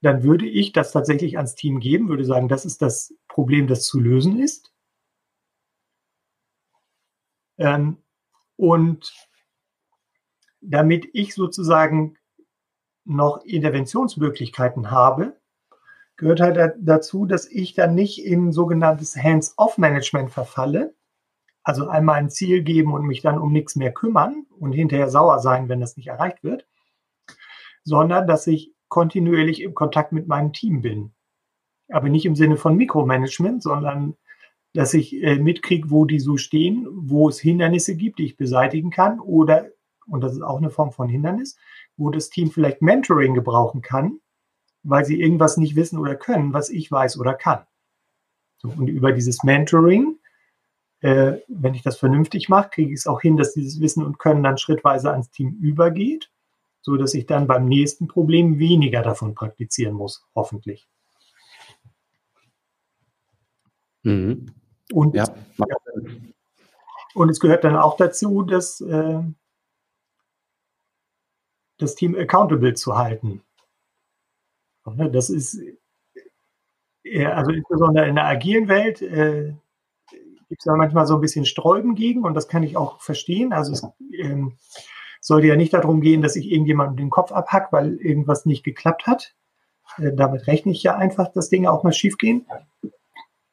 dann 0.01 0.23
würde 0.23 0.47
ich 0.47 0.73
das 0.73 0.93
tatsächlich 0.93 1.37
ans 1.37 1.55
Team 1.55 1.81
geben, 1.81 2.09
würde 2.09 2.25
sagen, 2.25 2.49
das 2.49 2.65
ist 2.65 2.81
das 2.83 3.15
Problem, 3.29 3.67
das 3.67 3.83
zu 3.83 4.01
lösen 4.01 4.39
ist. 4.39 4.73
Ähm, 7.59 7.99
und 8.57 9.13
damit 10.61 11.09
ich 11.13 11.35
sozusagen 11.35 12.17
noch 13.05 13.45
Interventionsmöglichkeiten 13.45 14.91
habe, 14.91 15.37
gehört 16.17 16.41
halt 16.41 16.75
dazu, 16.81 17.27
dass 17.27 17.47
ich 17.47 17.75
dann 17.75 17.95
nicht 17.95 18.25
in 18.25 18.53
sogenanntes 18.53 19.17
Hands-off-Management 19.17 20.31
verfalle. 20.31 20.95
Also 21.67 21.89
einmal 21.89 22.21
ein 22.21 22.31
Ziel 22.31 22.63
geben 22.63 22.95
und 22.95 23.09
mich 23.09 23.23
dann 23.23 23.39
um 23.39 23.53
nichts 23.53 23.75
mehr 23.75 23.93
kümmern 23.93 24.47
und 24.61 24.71
hinterher 24.71 25.11
sauer 25.11 25.41
sein, 25.41 25.69
wenn 25.69 25.81
das 25.81 25.97
nicht 25.97 26.07
erreicht 26.07 26.45
wird, 26.45 26.65
sondern 27.83 28.29
dass 28.29 28.47
ich 28.47 28.73
kontinuierlich 28.87 29.63
im 29.63 29.75
Kontakt 29.75 30.13
mit 30.13 30.29
meinem 30.29 30.53
Team 30.53 30.81
bin. 30.81 31.13
Aber 31.89 32.09
nicht 32.09 32.25
im 32.25 32.37
Sinne 32.37 32.57
von 32.57 32.77
Mikromanagement, 32.77 33.65
sondern 33.65 34.15
dass 34.75 34.95
ich 34.95 35.21
äh, 35.21 35.41
mitkriege, 35.41 35.91
wo 35.91 36.05
die 36.05 36.21
so 36.21 36.37
stehen, 36.37 36.87
wo 36.89 37.29
es 37.29 37.41
Hindernisse 37.41 37.97
gibt, 37.97 38.21
die 38.21 38.27
ich 38.27 38.37
beseitigen 38.37 38.91
kann 38.91 39.19
oder, 39.19 39.67
und 40.07 40.21
das 40.21 40.35
ist 40.35 40.43
auch 40.43 40.59
eine 40.59 40.71
Form 40.71 40.93
von 40.93 41.09
Hindernis, 41.09 41.57
wo 41.97 42.11
das 42.11 42.31
Team 42.31 42.53
vielleicht 42.53 42.81
Mentoring 42.81 43.35
gebrauchen 43.35 43.83
kann, 43.83 44.21
weil 44.85 45.05
sie 45.05 45.21
irgendwas 45.21 45.57
nicht 45.57 45.75
wissen 45.75 45.99
oder 45.99 46.15
können, 46.15 46.53
was 46.53 46.71
ich 46.71 46.93
weiß 46.93 47.19
oder 47.19 47.35
kann. 47.35 47.67
So, 48.59 48.69
und 48.69 48.87
über 48.87 49.11
dieses 49.11 49.43
Mentoring, 49.43 50.21
äh, 51.01 51.39
wenn 51.49 51.75
ich 51.75 51.83
das 51.83 51.99
vernünftig 51.99 52.49
mache, 52.49 52.71
kriege 52.71 52.93
ich 52.93 53.01
es 53.01 53.07
auch 53.07 53.21
hin, 53.21 53.37
dass 53.37 53.55
dieses 53.55 53.81
Wissen 53.81 54.05
und 54.05 54.19
Können 54.19 54.43
dann 54.43 54.59
schrittweise 54.59 55.11
ans 55.11 55.31
Team 55.31 55.59
übergeht 55.61 56.31
so 56.87 56.97
dass 56.97 57.15
ich 57.15 57.27
dann 57.27 57.49
beim 57.49 57.67
nächsten 57.67 58.07
Problem 58.07 58.61
weniger 58.61 59.03
davon 59.03 59.35
praktizieren 59.35 59.93
muss, 59.93 60.25
hoffentlich. 60.37 60.89
Mhm. 64.05 64.55
Und, 64.93 65.17
ja. 65.17 65.25
und 67.15 67.29
es 67.29 67.41
gehört 67.41 67.65
dann 67.65 67.75
auch 67.75 67.97
dazu, 67.97 68.43
dass 68.43 68.81
äh, 68.81 69.21
das 71.79 71.97
Team 71.97 72.15
accountable 72.15 72.75
zu 72.75 72.97
halten. 72.97 73.43
Das 74.85 75.29
ist, 75.29 75.61
also 77.05 77.51
insbesondere 77.51 78.07
in 78.07 78.15
der 78.15 78.27
agilen 78.27 78.69
Welt, 78.69 79.03
äh, 79.03 79.55
gibt 80.49 80.63
es 80.63 80.65
ja 80.65 80.77
manchmal 80.77 81.07
so 81.07 81.15
ein 81.15 81.21
bisschen 81.21 81.45
Sträuben 81.45 81.95
gegen 81.95 82.25
und 82.25 82.35
das 82.35 82.49
kann 82.49 82.63
ich 82.63 82.77
auch 82.77 83.01
verstehen. 83.01 83.53
Also 83.53 83.73
es 83.73 83.87
ähm, 84.19 84.57
sollte 85.21 85.49
ja 85.49 85.57
nicht 85.57 85.73
darum 85.73 86.01
gehen, 86.01 86.23
dass 86.23 86.37
ich 86.37 86.51
irgendjemandem 86.51 86.97
den 86.97 87.11
Kopf 87.11 87.33
abhack, 87.33 87.73
weil 87.73 87.97
irgendwas 87.97 88.47
nicht 88.47 88.65
geklappt 88.65 89.07
hat. 89.07 89.35
Äh, 89.99 90.13
damit 90.15 90.47
rechne 90.47 90.73
ich 90.73 90.83
ja 90.83 90.97
einfach, 90.97 91.33
dass 91.33 91.49
Dinge 91.49 91.71
auch 91.71 91.83
mal 91.83 91.93
schief 91.93 92.17
gehen. 92.17 92.47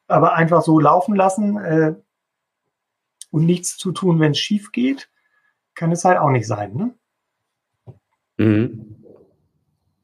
Aber 0.06 0.34
einfach 0.34 0.62
so 0.62 0.78
laufen 0.78 1.16
lassen 1.16 1.56
äh, 1.56 1.94
und 3.30 3.46
nichts 3.46 3.76
zu 3.76 3.90
tun, 3.92 4.20
wenn 4.20 4.32
es 4.32 4.38
schief 4.38 4.70
geht, 4.70 5.10
kann 5.74 5.90
es 5.90 6.04
halt 6.04 6.18
auch 6.18 6.30
nicht 6.30 6.46
sein. 6.46 6.74
Ne? 6.74 6.94
Mhm. 8.36 8.96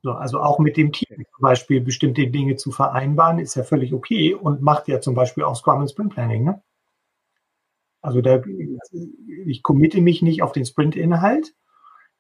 So, 0.03 0.13
also 0.13 0.41
auch 0.41 0.59
mit 0.59 0.79
dem 0.79 0.93
Team 0.93 1.09
zum 1.15 1.43
Beispiel 1.43 1.83
bestimmte 1.83 2.27
Dinge 2.27 2.57
zu 2.57 2.73
vereinbaren, 2.73 3.39
ist 3.39 3.55
ja 3.55 3.63
völlig 3.63 3.93
okay 3.93 4.35
und 4.35 4.63
macht 4.63 4.89
ja 4.89 5.01
zum 5.01 5.15
Beispiel 5.15 5.45
auch 5.45 5.55
Scrum 5.55 5.81
und 5.81 5.91
Sprint 5.91 6.15
Planning. 6.15 6.45
Ne? 6.45 6.63
Also 8.03 8.21
da, 8.21 8.43
ich 9.47 9.63
committe 9.63 10.01
mich 10.01 10.23
nicht 10.23 10.43
auf 10.43 10.53
den 10.53 10.65
Sprint-Inhalt, 10.65 11.55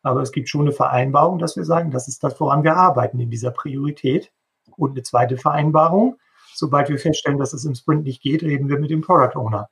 aber 0.02 0.22
es 0.22 0.32
gibt 0.32 0.48
schon 0.48 0.62
eine 0.62 0.72
Vereinbarung, 0.72 1.38
dass 1.38 1.56
wir 1.56 1.64
sagen, 1.64 1.90
das 1.90 2.08
ist 2.08 2.22
das, 2.22 2.38
woran 2.40 2.64
wir 2.64 2.76
arbeiten 2.76 3.20
in 3.20 3.30
dieser 3.30 3.50
Priorität. 3.50 4.32
Und 4.76 4.92
eine 4.92 5.02
zweite 5.02 5.36
Vereinbarung, 5.36 6.16
sobald 6.54 6.88
wir 6.88 6.98
feststellen, 6.98 7.38
dass 7.38 7.52
es 7.52 7.64
im 7.64 7.74
Sprint 7.74 8.04
nicht 8.04 8.22
geht, 8.22 8.42
reden 8.42 8.68
wir 8.68 8.78
mit 8.78 8.90
dem 8.90 9.02
Product 9.02 9.36
Owner. 9.38 9.68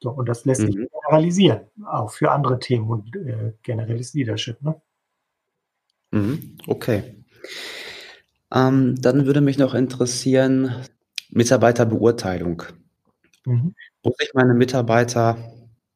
So, 0.00 0.10
und 0.10 0.28
das 0.28 0.44
lässt 0.44 0.62
mhm. 0.62 0.66
sich 0.66 0.88
generalisieren, 0.90 1.60
auch 1.86 2.10
für 2.10 2.30
andere 2.30 2.58
Themen 2.58 2.88
und 2.90 3.16
äh, 3.16 3.52
generelles 3.62 4.12
Leadership. 4.12 4.60
Ne? 4.62 4.80
Mhm, 6.10 6.58
okay. 6.66 7.24
Ähm, 8.52 9.00
dann 9.00 9.26
würde 9.26 9.40
mich 9.40 9.58
noch 9.58 9.74
interessieren, 9.74 10.84
Mitarbeiterbeurteilung. 11.30 12.62
Mhm. 13.44 13.74
Muss 14.06 14.20
ich 14.20 14.34
meine 14.34 14.54
Mitarbeiter 14.54 15.36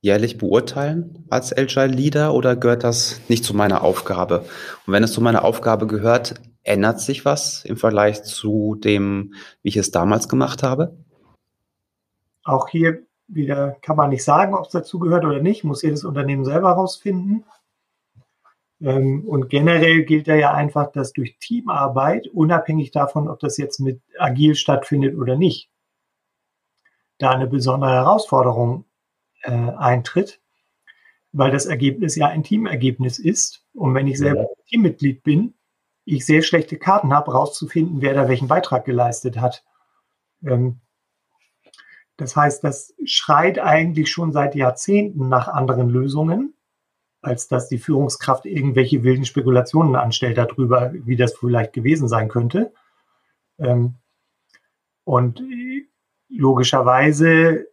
jährlich 0.01 0.37
beurteilen 0.37 1.25
als 1.31 1.57
Agile 1.57 1.87
Leader 1.87 2.35
oder 2.35 2.57
gehört 2.57 2.83
das 2.83 3.21
nicht 3.29 3.45
zu 3.45 3.55
meiner 3.55 3.85
Aufgabe? 3.85 4.41
Und 4.85 4.93
wenn 4.93 5.05
es 5.05 5.13
zu 5.13 5.21
meiner 5.21 5.45
Aufgabe 5.45 5.87
gehört, 5.87 6.35
ändert 6.65 7.01
sich 7.01 7.25
was 7.25 7.65
im 7.65 7.77
Vergleich 7.77 8.25
zu 8.25 8.75
dem, 8.75 9.35
wie 9.63 9.69
ich 9.69 9.77
es 9.77 9.93
damals 9.93 10.29
gemacht 10.29 10.65
habe? 10.65 10.97
Auch 12.43 12.69
hier 12.69 12.99
wieder 13.29 13.77
kann 13.81 13.95
man 13.95 14.11
nicht 14.11 14.25
sagen, 14.25 14.55
ob 14.55 14.67
es 14.67 14.73
dazu 14.73 14.99
gehört 14.99 15.25
oder 15.25 15.41
nicht, 15.41 15.63
muss 15.63 15.83
jedes 15.83 16.03
Unternehmen 16.03 16.45
selber 16.45 16.71
herausfinden. 16.71 17.45
Ähm, 18.81 19.23
und 19.25 19.51
generell 19.51 20.03
gilt 20.03 20.27
da 20.27 20.35
ja 20.35 20.53
einfach, 20.53 20.91
dass 20.91 21.13
durch 21.13 21.39
Teamarbeit, 21.39 22.27
unabhängig 22.27 22.91
davon, 22.91 23.29
ob 23.29 23.39
das 23.39 23.57
jetzt 23.57 23.79
mit 23.79 24.01
agil 24.19 24.57
stattfindet 24.57 25.17
oder 25.17 25.37
nicht, 25.37 25.70
da 27.21 27.31
eine 27.31 27.47
besondere 27.47 27.93
Herausforderung 27.93 28.85
äh, 29.43 29.51
eintritt, 29.51 30.41
weil 31.33 31.51
das 31.51 31.67
Ergebnis 31.67 32.17
ja 32.17 32.27
ein 32.29 32.43
Teamergebnis 32.43 33.19
ist. 33.19 33.65
Und 33.75 33.95
wenn 33.95 34.09
ich 34.09 34.19
selber 34.19 34.49
Teammitglied 34.69 35.23
bin, 35.23 35.55
ich 36.05 36.27
sehr 36.27 36.43
schlechte 36.43 36.79
Karten 36.79 37.13
habe, 37.15 37.33
rauszufinden, 37.33 38.01
wer 38.01 38.15
da 38.15 38.29
welchen 38.29 38.49
Beitrag 38.49 38.85
geleistet 38.85 39.39
hat. 39.39 39.65
Ähm, 40.45 40.81
das 42.17 42.37
heißt, 42.37 42.65
das 42.65 42.95
schreit 43.05 43.59
eigentlich 43.59 44.11
schon 44.11 44.33
seit 44.33 44.55
Jahrzehnten 44.55 45.29
nach 45.29 45.49
anderen 45.49 45.89
Lösungen, 45.89 46.55
als 47.23 47.49
dass 47.49 47.69
die 47.69 47.79
Führungskraft 47.79 48.47
irgendwelche 48.47 49.03
wilden 49.03 49.25
Spekulationen 49.25 49.95
anstellt 49.95 50.39
darüber, 50.39 50.93
wie 50.93 51.17
das 51.17 51.35
vielleicht 51.35 51.73
gewesen 51.73 52.09
sein 52.09 52.29
könnte. 52.29 52.73
Ähm, 53.59 53.95
und 55.05 55.41
logischerweise 56.31 57.67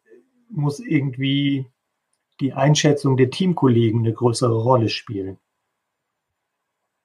muss 0.49 0.79
irgendwie 0.79 1.67
die 2.39 2.53
Einschätzung 2.53 3.17
der 3.17 3.29
Teamkollegen 3.29 4.01
eine 4.01 4.13
größere 4.13 4.55
Rolle 4.55 4.89
spielen. 4.89 5.37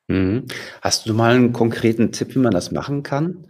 Mhm. 0.08 0.46
Hast 0.80 1.08
du 1.08 1.14
mal 1.14 1.34
einen 1.34 1.52
konkreten 1.52 2.12
Tipp, 2.12 2.34
wie 2.34 2.40
man 2.40 2.52
das 2.52 2.70
machen 2.72 3.02
kann? 3.02 3.46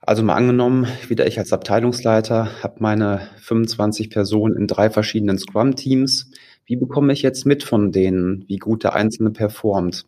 Also 0.00 0.22
mal 0.22 0.34
angenommen, 0.34 0.86
wieder 1.08 1.26
ich 1.26 1.38
als 1.38 1.52
Abteilungsleiter 1.52 2.62
habe 2.62 2.76
meine 2.78 3.28
25 3.42 4.10
Personen 4.10 4.56
in 4.56 4.66
drei 4.66 4.90
verschiedenen 4.90 5.38
Scrum-Teams. 5.38 6.30
Wie 6.64 6.76
bekomme 6.76 7.12
ich 7.12 7.22
jetzt 7.22 7.46
mit 7.46 7.62
von 7.62 7.92
denen, 7.92 8.44
wie 8.48 8.56
gut 8.56 8.84
der 8.84 8.94
Einzelne 8.94 9.30
performt? 9.30 10.06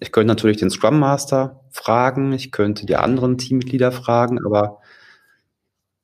Ich 0.00 0.12
könnte 0.12 0.28
natürlich 0.28 0.58
den 0.58 0.70
Scrum 0.70 0.98
Master 0.98 1.60
fragen, 1.70 2.32
ich 2.32 2.50
könnte 2.50 2.86
die 2.86 2.96
anderen 2.96 3.38
Teammitglieder 3.38 3.92
fragen, 3.92 4.44
aber 4.44 4.78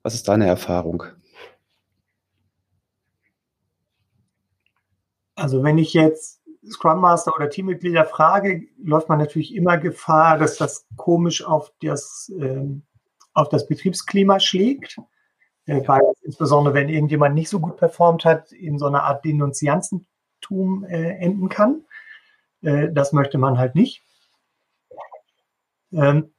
was 0.02 0.14
ist 0.14 0.28
deine 0.28 0.46
Erfahrung? 0.46 1.04
Also 5.34 5.62
wenn 5.62 5.78
ich 5.78 5.94
jetzt 5.94 6.40
Scrum 6.70 7.00
Master 7.00 7.34
oder 7.34 7.50
Teammitglieder 7.50 8.04
frage, 8.04 8.68
läuft 8.78 9.08
man 9.08 9.18
natürlich 9.18 9.54
immer 9.54 9.78
Gefahr, 9.78 10.38
dass 10.38 10.56
das 10.56 10.86
komisch 10.96 11.44
auf 11.44 11.72
das, 11.82 12.32
äh, 12.38 12.64
auf 13.32 13.48
das 13.48 13.66
Betriebsklima 13.66 14.38
schlägt. 14.38 14.98
Äh, 15.66 15.86
weil 15.86 16.00
insbesondere 16.22 16.74
wenn 16.74 16.88
irgendjemand 16.88 17.34
nicht 17.34 17.48
so 17.48 17.60
gut 17.60 17.76
performt 17.76 18.24
hat, 18.24 18.52
in 18.52 18.78
so 18.78 18.86
einer 18.86 19.04
Art 19.04 19.24
Denunzianzentum 19.24 20.84
äh, 20.84 21.16
enden 21.18 21.48
kann. 21.48 21.84
Äh, 22.62 22.92
das 22.92 23.12
möchte 23.12 23.38
man 23.38 23.58
halt 23.58 23.74
nicht. 23.74 24.02
Ähm, 25.92 26.32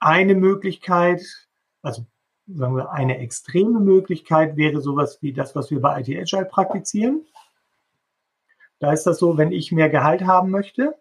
eine 0.00 0.34
Möglichkeit, 0.34 1.22
also 1.82 2.06
sagen 2.46 2.76
wir, 2.76 2.92
eine 2.92 3.18
extreme 3.18 3.80
Möglichkeit 3.80 4.56
wäre 4.56 4.80
sowas 4.80 5.18
wie 5.20 5.32
das, 5.32 5.54
was 5.54 5.70
wir 5.70 5.80
bei 5.80 6.00
IT 6.00 6.08
Agile 6.08 6.46
praktizieren. 6.46 7.26
Da 8.78 8.92
ist 8.92 9.04
das 9.04 9.18
so, 9.18 9.36
wenn 9.36 9.52
ich 9.52 9.72
mehr 9.72 9.90
Gehalt 9.90 10.24
haben 10.24 10.50
möchte, 10.50 10.96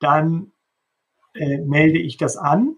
dann 0.00 0.52
äh, 1.34 1.58
melde 1.58 1.98
ich 1.98 2.16
das 2.16 2.36
an. 2.36 2.76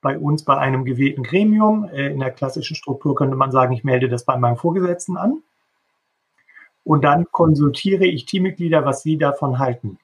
Bei 0.00 0.18
uns 0.18 0.44
bei 0.44 0.58
einem 0.58 0.84
gewählten 0.84 1.22
Gremium. 1.22 1.84
Äh, 1.84 2.08
in 2.08 2.20
der 2.20 2.30
klassischen 2.30 2.76
Struktur 2.76 3.14
könnte 3.14 3.36
man 3.36 3.52
sagen, 3.52 3.72
ich 3.72 3.84
melde 3.84 4.08
das 4.08 4.24
bei 4.24 4.36
meinem 4.36 4.56
Vorgesetzten 4.56 5.16
an. 5.16 5.42
Und 6.84 7.04
dann 7.04 7.26
konsultiere 7.30 8.04
ich 8.04 8.26
Teammitglieder, 8.26 8.84
was 8.84 9.02
sie 9.02 9.16
davon 9.16 9.58
halten. 9.58 9.98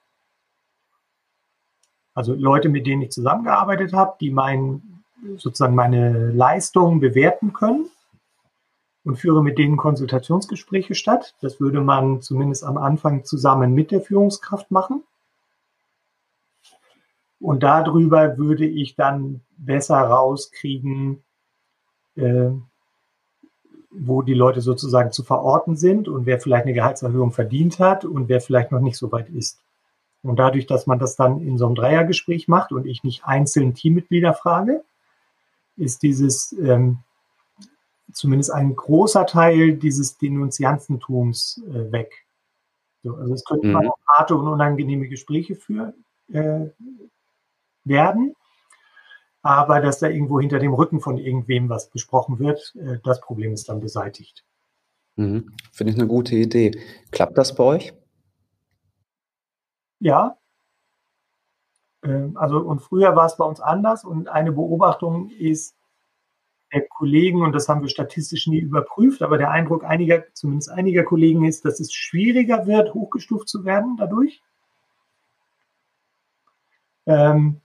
Also 2.19 2.35
Leute, 2.35 2.69
mit 2.69 2.85
denen 2.85 3.03
ich 3.03 3.13
zusammengearbeitet 3.13 3.93
habe, 3.93 4.17
die 4.21 4.33
mein, 4.33 4.83
sozusagen 5.37 5.77
meine 5.77 6.33
Leistung 6.33 6.99
bewerten 6.99 7.53
können 7.53 7.91
und 9.05 9.21
führe 9.21 9.41
mit 9.41 9.57
denen 9.57 9.77
Konsultationsgespräche 9.77 10.97
statt. 10.97 11.37
Das 11.43 11.61
würde 11.61 11.81
man 11.81 12.21
zumindest 12.21 12.65
am 12.65 12.77
Anfang 12.77 13.23
zusammen 13.23 13.73
mit 13.73 13.93
der 13.93 14.01
Führungskraft 14.01 14.73
machen. 14.73 15.05
Und 17.39 17.63
darüber 17.63 18.37
würde 18.37 18.67
ich 18.67 18.97
dann 18.97 19.43
besser 19.57 19.99
rauskriegen, 19.99 21.23
äh, 22.17 22.51
wo 23.91 24.23
die 24.23 24.35
Leute 24.35 24.61
sozusagen 24.61 25.13
zu 25.13 25.23
verorten 25.23 25.77
sind 25.77 26.09
und 26.09 26.27
wer 26.27 26.41
vielleicht 26.41 26.65
eine 26.65 26.75
Gehaltserhöhung 26.75 27.31
verdient 27.31 27.79
hat 27.79 28.05
und 28.05 28.29
wer 28.29 28.41
vielleicht 28.41 28.73
noch 28.73 28.81
nicht 28.81 28.97
so 28.97 29.13
weit 29.13 29.29
ist. 29.29 29.61
Und 30.23 30.39
dadurch, 30.39 30.67
dass 30.67 30.87
man 30.87 30.99
das 30.99 31.17
dann 31.17 31.41
in 31.41 31.59
so 31.59 31.67
einem 31.67 31.75
Dreiergespräch 31.75 32.49
macht 32.49 32.73
und 32.73 32.87
ich 32.87 33.05
nicht 33.05 33.25
einzeln 33.25 33.75
Teammitglieder 33.75 34.35
frage, 34.35 34.83
ist 35.77 36.03
dieses 36.03 36.53
ähm, 36.53 36.99
zumindest 38.13 38.53
ein 38.53 38.75
großer 38.75 39.27
Teil 39.27 39.75
dieses 39.75 40.19
Denunziantentums 40.19 41.63
äh, 41.69 41.93
weg. 41.93 42.27
So, 43.03 43.15
also 43.15 43.35
es 43.35 43.45
könnten 43.45 43.71
mhm. 43.71 43.77
auch 43.77 43.99
harte 44.07 44.35
und 44.35 44.49
unangenehme 44.49 45.09
Gespräche 45.09 45.55
führen 45.55 45.95
äh, 46.33 46.67
werden, 47.85 48.35
aber 49.43 49.81
dass 49.81 50.01
da 50.01 50.09
irgendwo 50.09 50.41
hinter 50.41 50.59
dem 50.59 50.75
Rücken 50.75 51.01
von 51.01 51.17
irgendwem 51.17 51.69
was 51.69 51.91
besprochen 51.91 52.39
wird, 52.39 52.75
äh, 52.77 52.99
das 53.05 53.21
Problem 53.21 53.53
ist 53.53 53.69
dann 53.69 53.81
beseitigt. 53.81 54.45
Mhm. 55.17 55.53
Finde 55.73 55.93
ich 55.93 55.99
eine 55.99 56.09
gute 56.09 56.35
Idee. 56.35 56.73
Klappt 57.13 57.39
das 57.39 57.55
bei 57.55 57.65
euch? 57.65 57.95
Ja. 60.01 60.37
Ähm, 62.03 62.37
also 62.37 62.59
und 62.59 62.81
früher 62.81 63.17
war 63.17 63.27
es 63.27 63.37
bei 63.37 63.45
uns 63.45 63.61
anders 63.61 64.05
und 64.05 64.29
eine 64.29 64.53
Beobachtung 64.53 65.31
ist, 65.31 65.75
der 66.73 66.87
Kollegen, 66.87 67.43
und 67.43 67.53
das 67.53 67.69
haben 67.69 67.81
wir 67.81 67.89
statistisch 67.89 68.47
nie 68.47 68.59
überprüft, 68.59 69.23
aber 69.23 69.39
der 69.39 69.51
Eindruck 69.51 69.85
einiger, 69.85 70.25
zumindest 70.35 70.71
einiger 70.71 71.03
Kollegen 71.03 71.45
ist, 71.45 71.65
dass 71.65 71.81
es 71.81 71.93
schwieriger 71.93 72.67
wird, 72.67 72.93
hochgestuft 72.95 73.49
zu 73.49 73.65
werden 73.65 73.97
dadurch. 73.97 74.43
Ähm, 77.07 77.61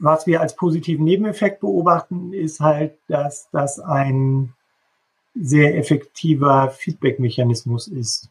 was 0.00 0.26
wir 0.26 0.40
als 0.40 0.56
positiven 0.56 1.04
Nebeneffekt 1.04 1.60
beobachten, 1.60 2.32
ist 2.32 2.58
halt, 2.58 2.98
dass 3.06 3.48
das 3.52 3.78
ein 3.78 4.52
sehr 5.34 5.78
effektiver 5.78 6.70
Feedback-Mechanismus 6.70 7.86
ist. 7.86 8.28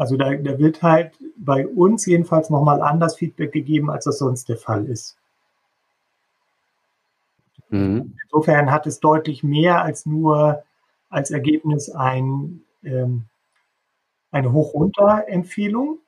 Also 0.00 0.16
da, 0.16 0.34
da 0.34 0.58
wird 0.58 0.82
halt 0.82 1.12
bei 1.36 1.68
uns 1.68 2.06
jedenfalls 2.06 2.48
nochmal 2.48 2.80
anders 2.80 3.16
Feedback 3.16 3.52
gegeben, 3.52 3.90
als 3.90 4.06
das 4.06 4.16
sonst 4.16 4.48
der 4.48 4.56
Fall 4.56 4.86
ist. 4.86 5.18
Mhm. 7.68 8.16
Insofern 8.22 8.70
hat 8.70 8.86
es 8.86 9.00
deutlich 9.00 9.42
mehr 9.42 9.82
als 9.82 10.06
nur 10.06 10.62
als 11.10 11.30
Ergebnis 11.30 11.90
ein, 11.90 12.62
ähm, 12.82 13.26
eine 14.30 14.54
Hoch-Runter-Empfehlung, 14.54 15.98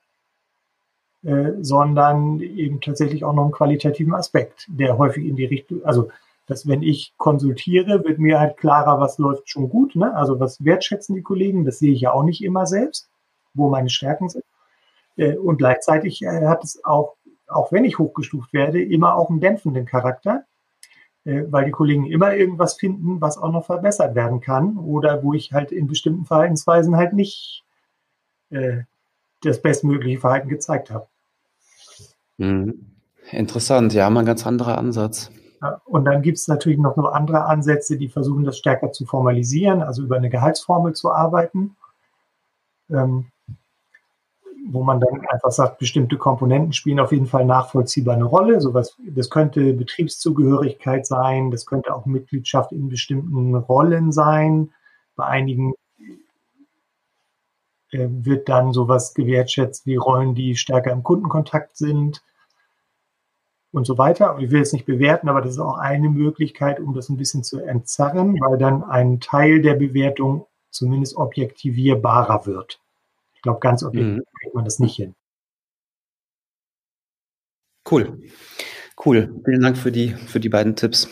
äh, 1.21 1.51
sondern 1.61 2.39
eben 2.39 2.81
tatsächlich 2.81 3.23
auch 3.23 3.33
noch 3.33 3.43
einen 3.43 3.51
qualitativen 3.51 4.15
Aspekt, 4.15 4.65
der 4.69 4.97
häufig 4.97 5.23
in 5.23 5.35
die 5.35 5.45
Richtung, 5.45 5.85
also 5.85 6.09
dass 6.47 6.67
wenn 6.67 6.81
ich 6.81 7.13
konsultiere, 7.17 8.03
wird 8.03 8.17
mir 8.17 8.39
halt 8.39 8.57
klarer, 8.57 8.99
was 8.99 9.19
läuft 9.19 9.51
schon 9.51 9.69
gut, 9.69 9.95
ne? 9.95 10.15
also 10.15 10.39
was 10.39 10.65
wertschätzen 10.65 11.15
die 11.15 11.21
Kollegen, 11.21 11.63
das 11.63 11.77
sehe 11.77 11.93
ich 11.93 12.01
ja 12.01 12.11
auch 12.11 12.23
nicht 12.23 12.43
immer 12.43 12.65
selbst, 12.65 13.07
wo 13.53 13.69
meine 13.69 13.89
Stärken 13.89 14.29
sind. 14.29 14.45
Äh, 15.15 15.35
und 15.35 15.57
gleichzeitig 15.57 16.21
äh, 16.21 16.47
hat 16.47 16.63
es 16.63 16.83
auch, 16.83 17.15
auch 17.47 17.71
wenn 17.71 17.85
ich 17.85 17.99
hochgestuft 17.99 18.53
werde, 18.53 18.81
immer 18.81 19.15
auch 19.15 19.29
einen 19.29 19.39
dämpfenden 19.39 19.85
Charakter, 19.85 20.45
äh, 21.25 21.43
weil 21.49 21.65
die 21.65 21.71
Kollegen 21.71 22.05
immer 22.05 22.33
irgendwas 22.35 22.75
finden, 22.75 23.21
was 23.21 23.37
auch 23.37 23.51
noch 23.51 23.65
verbessert 23.65 24.15
werden 24.15 24.41
kann 24.41 24.77
oder 24.77 25.23
wo 25.23 25.33
ich 25.33 25.53
halt 25.53 25.71
in 25.71 25.87
bestimmten 25.87 26.25
Verhaltensweisen 26.25 26.95
halt 26.95 27.13
nicht 27.13 27.61
das 29.41 29.59
bestmögliche 29.63 30.19
Verhalten 30.19 30.47
gezeigt 30.47 30.91
habe. 30.91 31.07
Mhm. 32.37 32.85
Interessant, 33.31 33.93
ja, 33.93 34.07
mal 34.11 34.19
ein 34.19 34.27
ganz 34.27 34.45
anderer 34.45 34.77
Ansatz. 34.77 35.31
Und 35.85 36.05
dann 36.05 36.21
gibt 36.21 36.37
es 36.37 36.47
natürlich 36.47 36.77
noch 36.77 36.95
andere 36.97 37.45
Ansätze, 37.45 37.97
die 37.97 38.09
versuchen, 38.09 38.43
das 38.43 38.59
stärker 38.59 38.91
zu 38.91 39.07
formalisieren, 39.07 39.81
also 39.81 40.03
über 40.03 40.17
eine 40.17 40.29
Gehaltsformel 40.29 40.93
zu 40.93 41.11
arbeiten. 41.11 41.75
Ähm, 42.91 43.31
wo 44.65 44.83
man 44.83 44.99
dann 44.99 45.21
einfach 45.27 45.51
sagt, 45.51 45.79
bestimmte 45.79 46.17
Komponenten 46.17 46.73
spielen 46.73 46.99
auf 46.99 47.11
jeden 47.11 47.25
Fall 47.25 47.45
nachvollziehbar 47.45 48.15
eine 48.15 48.23
Rolle. 48.23 48.61
Sowas, 48.61 48.97
das 49.05 49.29
könnte 49.29 49.73
Betriebszugehörigkeit 49.73 51.05
sein, 51.05 51.51
das 51.51 51.65
könnte 51.65 51.93
auch 51.93 52.05
Mitgliedschaft 52.05 52.71
in 52.71 52.89
bestimmten 52.89 53.55
Rollen 53.55 54.11
sein. 54.11 54.71
Bei 55.15 55.25
einigen 55.25 55.73
äh, 57.91 58.07
wird 58.09 58.49
dann 58.49 58.73
sowas 58.73 59.13
gewertschätzt 59.13 59.85
wie 59.85 59.95
Rollen, 59.95 60.35
die 60.35 60.55
stärker 60.55 60.91
im 60.91 61.03
Kundenkontakt 61.03 61.75
sind 61.77 62.23
und 63.71 63.85
so 63.85 63.97
weiter. 63.97 64.37
Ich 64.39 64.51
will 64.51 64.59
jetzt 64.59 64.73
nicht 64.73 64.85
bewerten, 64.85 65.29
aber 65.29 65.41
das 65.41 65.51
ist 65.51 65.59
auch 65.59 65.77
eine 65.77 66.09
Möglichkeit, 66.09 66.79
um 66.79 66.93
das 66.93 67.09
ein 67.09 67.17
bisschen 67.17 67.43
zu 67.43 67.59
entzerren, 67.59 68.39
weil 68.39 68.57
dann 68.57 68.83
ein 68.83 69.19
Teil 69.19 69.61
der 69.61 69.75
Bewertung 69.75 70.47
zumindest 70.69 71.17
objektivierbarer 71.17 72.45
wird 72.45 72.82
glaube, 73.43 73.59
ganz 73.59 73.83
objektiv 73.83 74.17
mhm. 74.17 74.39
kriegt 74.39 74.55
man 74.55 74.65
das 74.65 74.79
nicht 74.79 74.95
hin. 74.95 75.13
Cool. 77.89 78.21
Cool. 79.05 79.41
Vielen 79.45 79.61
Dank 79.61 79.77
für 79.77 79.91
die, 79.91 80.09
für 80.09 80.39
die 80.39 80.49
beiden 80.49 80.75
Tipps. 80.75 81.07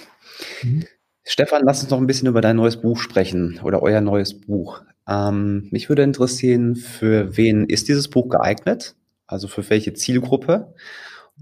Mhm. 0.63 0.85
Stefan, 1.23 1.61
lass 1.63 1.81
uns 1.83 1.91
noch 1.91 1.99
ein 1.99 2.07
bisschen 2.07 2.27
über 2.27 2.41
dein 2.41 2.55
neues 2.55 2.81
Buch 2.81 2.97
sprechen 2.97 3.59
oder 3.63 3.83
euer 3.83 4.01
neues 4.01 4.39
Buch. 4.41 4.81
Ähm, 5.07 5.67
mich 5.71 5.89
würde 5.89 6.03
interessieren, 6.03 6.75
für 6.75 7.37
wen 7.37 7.65
ist 7.65 7.87
dieses 7.89 8.09
Buch 8.09 8.29
geeignet? 8.29 8.95
Also 9.27 9.47
für 9.47 9.69
welche 9.69 9.93
Zielgruppe? 9.93 10.73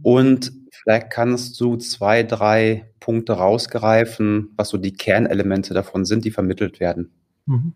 Und 0.02 0.52
vielleicht 0.72 1.12
kannst 1.12 1.60
du 1.62 1.78
zwei, 1.78 2.24
drei 2.24 2.92
Punkte 3.00 3.34
rausgreifen, 3.34 4.54
was 4.56 4.70
so 4.70 4.78
die 4.78 4.94
Kernelemente 4.94 5.74
davon 5.74 6.06
sind, 6.06 6.26
die 6.26 6.32
vermittelt 6.32 6.80
werden. 6.80 7.12
Mhm. 7.46 7.76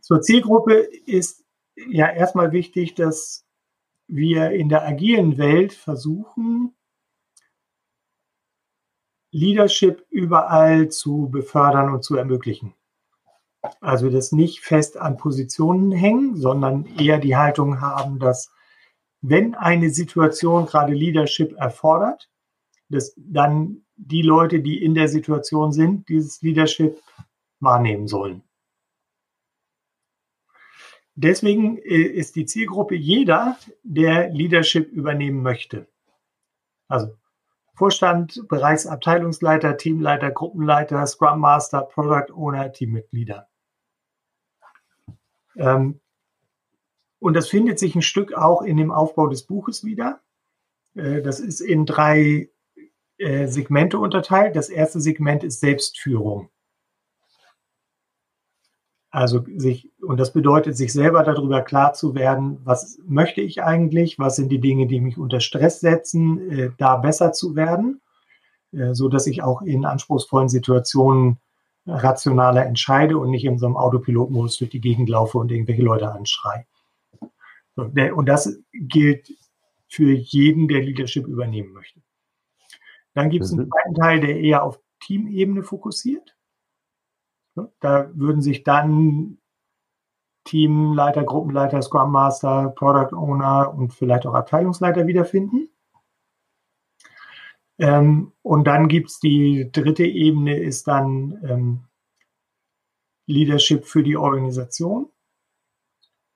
Zur 0.00 0.20
Zielgruppe 0.20 0.86
ist 1.06 1.44
ja 1.88 2.10
erstmal 2.10 2.52
wichtig, 2.52 2.94
dass 2.94 3.44
wir 4.06 4.50
in 4.50 4.68
der 4.68 4.86
agilen 4.86 5.38
Welt 5.38 5.72
versuchen, 5.72 6.74
Leadership 9.30 10.06
überall 10.10 10.88
zu 10.88 11.28
befördern 11.30 11.92
und 11.92 12.02
zu 12.02 12.16
ermöglichen. 12.16 12.74
Also 13.80 14.08
das 14.08 14.32
nicht 14.32 14.60
fest 14.60 14.96
an 14.96 15.16
Positionen 15.16 15.92
hängen, 15.92 16.36
sondern 16.36 16.86
eher 16.98 17.18
die 17.18 17.36
Haltung 17.36 17.80
haben, 17.80 18.18
dass 18.18 18.50
wenn 19.20 19.54
eine 19.54 19.90
Situation 19.90 20.66
gerade 20.66 20.94
Leadership 20.94 21.56
erfordert, 21.56 22.30
dass 22.88 23.14
dann 23.16 23.84
die 23.96 24.22
Leute, 24.22 24.60
die 24.60 24.82
in 24.82 24.94
der 24.94 25.08
Situation 25.08 25.72
sind, 25.72 26.08
dieses 26.08 26.40
Leadership 26.40 27.02
wahrnehmen 27.60 28.06
sollen. 28.06 28.42
Deswegen 31.20 31.78
äh, 31.78 31.96
ist 31.96 32.36
die 32.36 32.46
Zielgruppe 32.46 32.94
jeder, 32.94 33.58
der 33.82 34.28
Leadership 34.28 34.92
übernehmen 34.92 35.42
möchte. 35.42 35.88
Also 36.86 37.16
Vorstand, 37.74 38.46
Bereichsabteilungsleiter, 38.46 39.76
Teamleiter, 39.76 40.30
Gruppenleiter, 40.30 41.04
Scrum 41.08 41.40
Master, 41.40 41.82
Product 41.82 42.32
Owner, 42.32 42.70
Teammitglieder. 42.70 43.48
Ähm, 45.56 46.00
und 47.18 47.34
das 47.34 47.48
findet 47.48 47.80
sich 47.80 47.96
ein 47.96 48.02
Stück 48.02 48.32
auch 48.32 48.62
in 48.62 48.76
dem 48.76 48.92
Aufbau 48.92 49.26
des 49.26 49.44
Buches 49.44 49.82
wieder. 49.82 50.20
Äh, 50.94 51.20
das 51.20 51.40
ist 51.40 51.60
in 51.60 51.84
drei 51.84 52.48
äh, 53.16 53.48
Segmente 53.48 53.98
unterteilt. 53.98 54.54
Das 54.54 54.68
erste 54.68 55.00
Segment 55.00 55.42
ist 55.42 55.58
Selbstführung. 55.58 56.48
Also 59.10 59.42
sich, 59.56 59.90
und 60.02 60.18
das 60.20 60.32
bedeutet, 60.32 60.76
sich 60.76 60.92
selber 60.92 61.22
darüber 61.22 61.62
klar 61.62 61.94
zu 61.94 62.14
werden, 62.14 62.58
was 62.64 62.98
möchte 63.06 63.40
ich 63.40 63.62
eigentlich, 63.62 64.18
was 64.18 64.36
sind 64.36 64.50
die 64.50 64.60
Dinge, 64.60 64.86
die 64.86 65.00
mich 65.00 65.16
unter 65.16 65.40
Stress 65.40 65.80
setzen, 65.80 66.50
äh, 66.50 66.70
da 66.76 66.96
besser 66.96 67.32
zu 67.32 67.56
werden, 67.56 68.02
äh, 68.72 68.92
so 68.92 69.08
dass 69.08 69.26
ich 69.26 69.42
auch 69.42 69.62
in 69.62 69.86
anspruchsvollen 69.86 70.50
Situationen 70.50 71.38
rationaler 71.86 72.66
entscheide 72.66 73.16
und 73.16 73.30
nicht 73.30 73.44
in 73.44 73.58
so 73.58 73.66
einem 73.66 73.76
Autopilotmodus 73.76 74.58
durch 74.58 74.70
die 74.70 74.80
Gegend 74.80 75.08
laufe 75.08 75.38
und 75.38 75.50
irgendwelche 75.50 75.82
Leute 75.82 76.12
anschreie. 76.12 76.66
So, 77.76 77.84
der, 77.84 78.16
und 78.16 78.26
das 78.26 78.58
gilt 78.72 79.32
für 79.88 80.12
jeden, 80.12 80.68
der 80.68 80.82
Leadership 80.82 81.26
übernehmen 81.26 81.72
möchte. 81.72 82.00
Dann 83.14 83.30
gibt 83.30 83.44
es 83.44 83.52
mhm. 83.52 83.60
einen 83.60 83.70
zweiten 83.70 83.94
Teil, 83.94 84.20
der 84.20 84.38
eher 84.38 84.62
auf 84.62 84.80
Teamebene 85.00 85.62
fokussiert. 85.62 86.36
Da 87.80 88.10
würden 88.14 88.42
sich 88.42 88.64
dann 88.64 89.38
Teamleiter, 90.44 91.24
Gruppenleiter, 91.24 91.82
Scrum 91.82 92.10
Master, 92.10 92.70
Product 92.70 93.14
Owner 93.14 93.74
und 93.74 93.92
vielleicht 93.92 94.26
auch 94.26 94.34
Abteilungsleiter 94.34 95.06
wiederfinden. 95.06 95.68
Ähm, 97.78 98.32
und 98.42 98.66
dann 98.66 98.88
gibt 98.88 99.10
es 99.10 99.20
die 99.20 99.70
dritte 99.70 100.04
Ebene, 100.04 100.58
ist 100.58 100.88
dann 100.88 101.38
ähm, 101.44 101.84
Leadership 103.26 103.84
für 103.84 104.02
die 104.02 104.16
Organisation. 104.16 105.10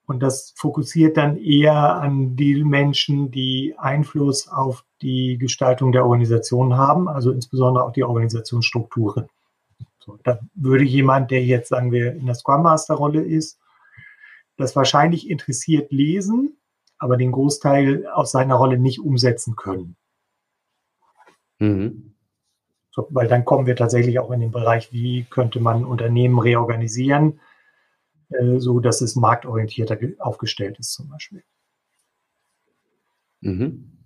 Und 0.05 0.21
das 0.21 0.53
fokussiert 0.55 1.17
dann 1.17 1.37
eher 1.37 1.95
an 1.95 2.35
die 2.35 2.63
Menschen, 2.63 3.31
die 3.31 3.73
Einfluss 3.77 4.47
auf 4.47 4.85
die 5.01 5.37
Gestaltung 5.37 5.91
der 5.91 6.03
Organisation 6.03 6.75
haben, 6.75 7.07
also 7.07 7.31
insbesondere 7.31 7.85
auch 7.85 7.93
die 7.93 8.03
Organisationsstrukturen. 8.03 9.29
So, 10.05 10.19
da 10.23 10.39
würde 10.53 10.83
jemand, 10.83 11.31
der 11.31 11.45
jetzt, 11.45 11.69
sagen 11.69 11.91
wir, 11.93 12.13
in 12.13 12.25
der 12.25 12.35
Scrum 12.35 12.63
Master 12.63 12.95
Rolle 12.95 13.21
ist, 13.21 13.57
das 14.57 14.75
wahrscheinlich 14.75 15.29
interessiert 15.29 15.91
lesen, 15.91 16.57
aber 16.97 17.15
den 17.15 17.31
Großteil 17.31 18.07
aus 18.07 18.31
seiner 18.31 18.55
Rolle 18.55 18.77
nicht 18.77 18.99
umsetzen 18.99 19.55
können. 19.55 19.95
Mhm. 21.59 22.15
So, 22.91 23.07
weil 23.11 23.27
dann 23.27 23.45
kommen 23.45 23.65
wir 23.65 23.77
tatsächlich 23.77 24.19
auch 24.19 24.29
in 24.31 24.41
den 24.41 24.51
Bereich, 24.51 24.91
wie 24.91 25.23
könnte 25.29 25.61
man 25.61 25.85
Unternehmen 25.85 26.37
reorganisieren, 26.37 27.39
äh, 28.29 28.59
so 28.59 28.81
dass 28.81 28.99
es 28.99 29.15
marktorientierter 29.15 29.97
aufgestellt 30.19 30.79
ist 30.79 30.91
zum 30.93 31.07
Beispiel. 31.07 31.43
Mhm. 33.39 34.05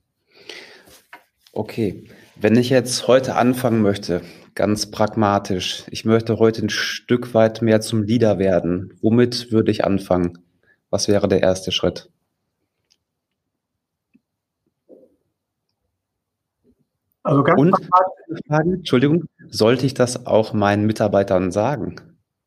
Okay, 1.53 2.07
wenn 2.39 2.55
ich 2.55 2.69
jetzt 2.69 3.07
heute 3.07 3.35
anfangen 3.35 3.81
möchte, 3.81 4.21
ganz 4.53 4.91
pragmatisch. 4.91 5.85
Ich 5.89 6.05
möchte 6.05 6.39
heute 6.39 6.65
ein 6.65 6.69
Stück 6.69 7.33
weit 7.33 7.61
mehr 7.61 7.81
zum 7.81 8.03
Leader 8.03 8.37
werden. 8.39 8.93
Womit 9.01 9.51
würde 9.51 9.71
ich 9.71 9.85
anfangen? 9.85 10.37
Was 10.89 11.07
wäre 11.07 11.27
der 11.27 11.41
erste 11.41 11.71
Schritt? 11.71 12.09
Also 17.23 17.43
ganz 17.43 17.59
Und 17.59 17.75
Frage, 18.47 18.73
Entschuldigung, 18.73 19.25
sollte 19.49 19.85
ich 19.85 19.93
das 19.93 20.25
auch 20.25 20.53
meinen 20.53 20.85
Mitarbeitern 20.85 21.51
sagen? 21.51 21.95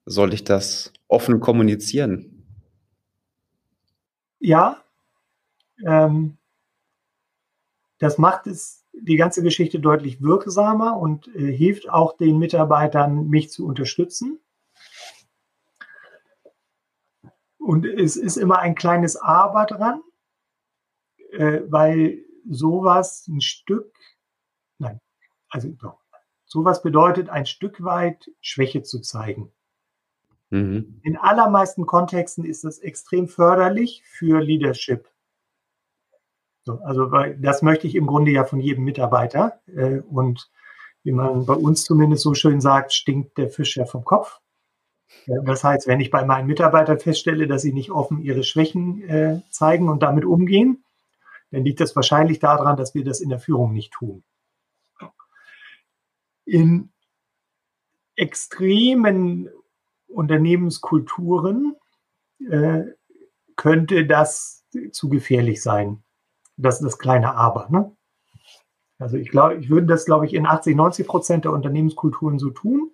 Sollte 0.07 0.35
ich 0.35 0.45
das 0.45 0.93
offen 1.07 1.41
kommunizieren? 1.41 2.47
Ja, 4.39 4.83
ähm, 5.85 6.39
das 7.99 8.17
macht 8.17 8.47
es 8.47 8.80
die 8.93 9.17
ganze 9.17 9.43
Geschichte 9.43 9.81
deutlich 9.81 10.23
wirksamer 10.23 10.99
und 10.99 11.29
äh, 11.35 11.53
hilft 11.53 11.89
auch 11.89 12.17
den 12.17 12.39
Mitarbeitern, 12.39 13.29
mich 13.29 13.51
zu 13.51 13.67
unterstützen. 13.67 14.41
Und 17.59 17.87
es 17.87 18.17
ist 18.17 18.37
immer 18.37 18.59
ein 18.59 18.75
kleines 18.75 19.17
Aber 19.17 19.67
dran, 19.67 20.01
äh, 21.33 21.61
weil 21.69 22.25
sowas 22.49 23.27
ein 23.29 23.41
Stück, 23.41 23.95
nein, 24.79 25.01
also 25.51 25.69
doch, 25.69 26.01
Sowas 26.53 26.83
bedeutet 26.83 27.29
ein 27.29 27.47
Stück 27.47 27.85
weit 27.85 28.29
Schwäche 28.41 28.83
zu 28.83 29.01
zeigen. 29.01 29.53
Mhm. 30.51 31.01
In 31.05 31.17
allermeisten 31.17 31.87
Kontexten 31.87 32.45
ist 32.45 32.65
das 32.65 32.81
extrem 32.81 33.29
förderlich 33.29 34.03
für 34.05 34.41
Leadership. 34.41 35.09
So, 36.71 36.85
also 36.85 37.11
weil 37.11 37.37
das 37.39 37.63
möchte 37.63 37.87
ich 37.87 37.95
im 37.95 38.07
Grunde 38.07 38.31
ja 38.31 38.45
von 38.45 38.61
jedem 38.61 38.85
Mitarbeiter. 38.85 39.61
Äh, 39.67 40.01
und 40.01 40.51
wie 41.03 41.13
man 41.13 41.47
bei 41.47 41.55
uns 41.55 41.85
zumindest 41.85 42.23
so 42.23 42.35
schön 42.35 42.61
sagt, 42.61 42.93
stinkt 42.93 43.39
der 43.39 43.49
Fisch 43.49 43.77
ja 43.77 43.87
vom 43.87 44.05
Kopf. 44.05 44.41
Das 45.27 45.65
heißt, 45.65 45.89
wenn 45.89 46.01
ich 46.01 46.11
bei 46.11 46.25
meinen 46.25 46.47
Mitarbeitern 46.47 47.01
feststelle, 47.01 47.47
dass 47.47 47.63
sie 47.63 47.73
nicht 47.73 47.91
offen 47.91 48.21
ihre 48.21 48.45
Schwächen 48.45 49.03
äh, 49.09 49.43
zeigen 49.51 49.89
und 49.89 50.03
damit 50.03 50.25
umgehen, 50.25 50.85
dann 51.51 51.65
liegt 51.65 51.81
das 51.81 51.97
wahrscheinlich 51.97 52.39
daran, 52.39 52.77
dass 52.77 52.95
wir 52.95 53.05
das 53.05 53.21
in 53.21 53.29
der 53.29 53.41
Führung 53.41 53.73
nicht 53.73 53.93
tun. 53.93 54.23
In 56.45 56.93
extremen 58.15 59.49
Unternehmenskulturen 60.07 61.75
äh, 62.49 62.83
könnte 63.57 64.07
das 64.07 64.65
zu 64.93 65.09
gefährlich 65.09 65.63
sein. 65.63 66.05
Das 66.61 66.77
ist 66.77 66.85
das 66.85 66.99
kleine 66.99 67.35
Aber. 67.35 67.69
Ne? 67.71 67.91
Also 68.99 69.17
ich 69.17 69.31
glaube, 69.31 69.57
ich 69.57 69.71
würde 69.71 69.87
das, 69.87 70.05
glaube 70.05 70.27
ich, 70.27 70.35
in 70.35 70.47
80, 70.47 70.77
90 70.77 71.07
Prozent 71.07 71.45
der 71.45 71.53
Unternehmenskulturen 71.53 72.39
so 72.39 72.51
tun 72.51 72.91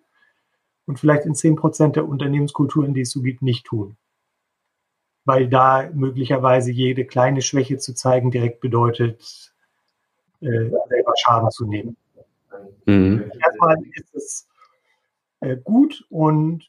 und 0.86 1.00
vielleicht 1.00 1.26
in 1.26 1.34
10 1.34 1.56
Prozent 1.56 1.96
der 1.96 2.08
Unternehmenskulturen, 2.08 2.94
die 2.94 3.00
es 3.00 3.10
so 3.10 3.22
gibt, 3.22 3.42
nicht 3.42 3.66
tun. 3.66 3.96
Weil 5.24 5.48
da 5.48 5.90
möglicherweise 5.92 6.70
jede 6.70 7.04
kleine 7.04 7.42
Schwäche 7.42 7.78
zu 7.78 7.92
zeigen 7.92 8.30
direkt 8.30 8.60
bedeutet, 8.60 9.52
äh, 10.40 10.70
selber 10.88 11.12
Schaden 11.16 11.50
zu 11.50 11.66
nehmen. 11.66 11.96
Mhm. 12.84 13.32
Erstmal 13.44 13.76
ist 13.94 14.14
es 14.14 14.48
äh, 15.40 15.56
gut 15.56 16.06
und 16.08 16.68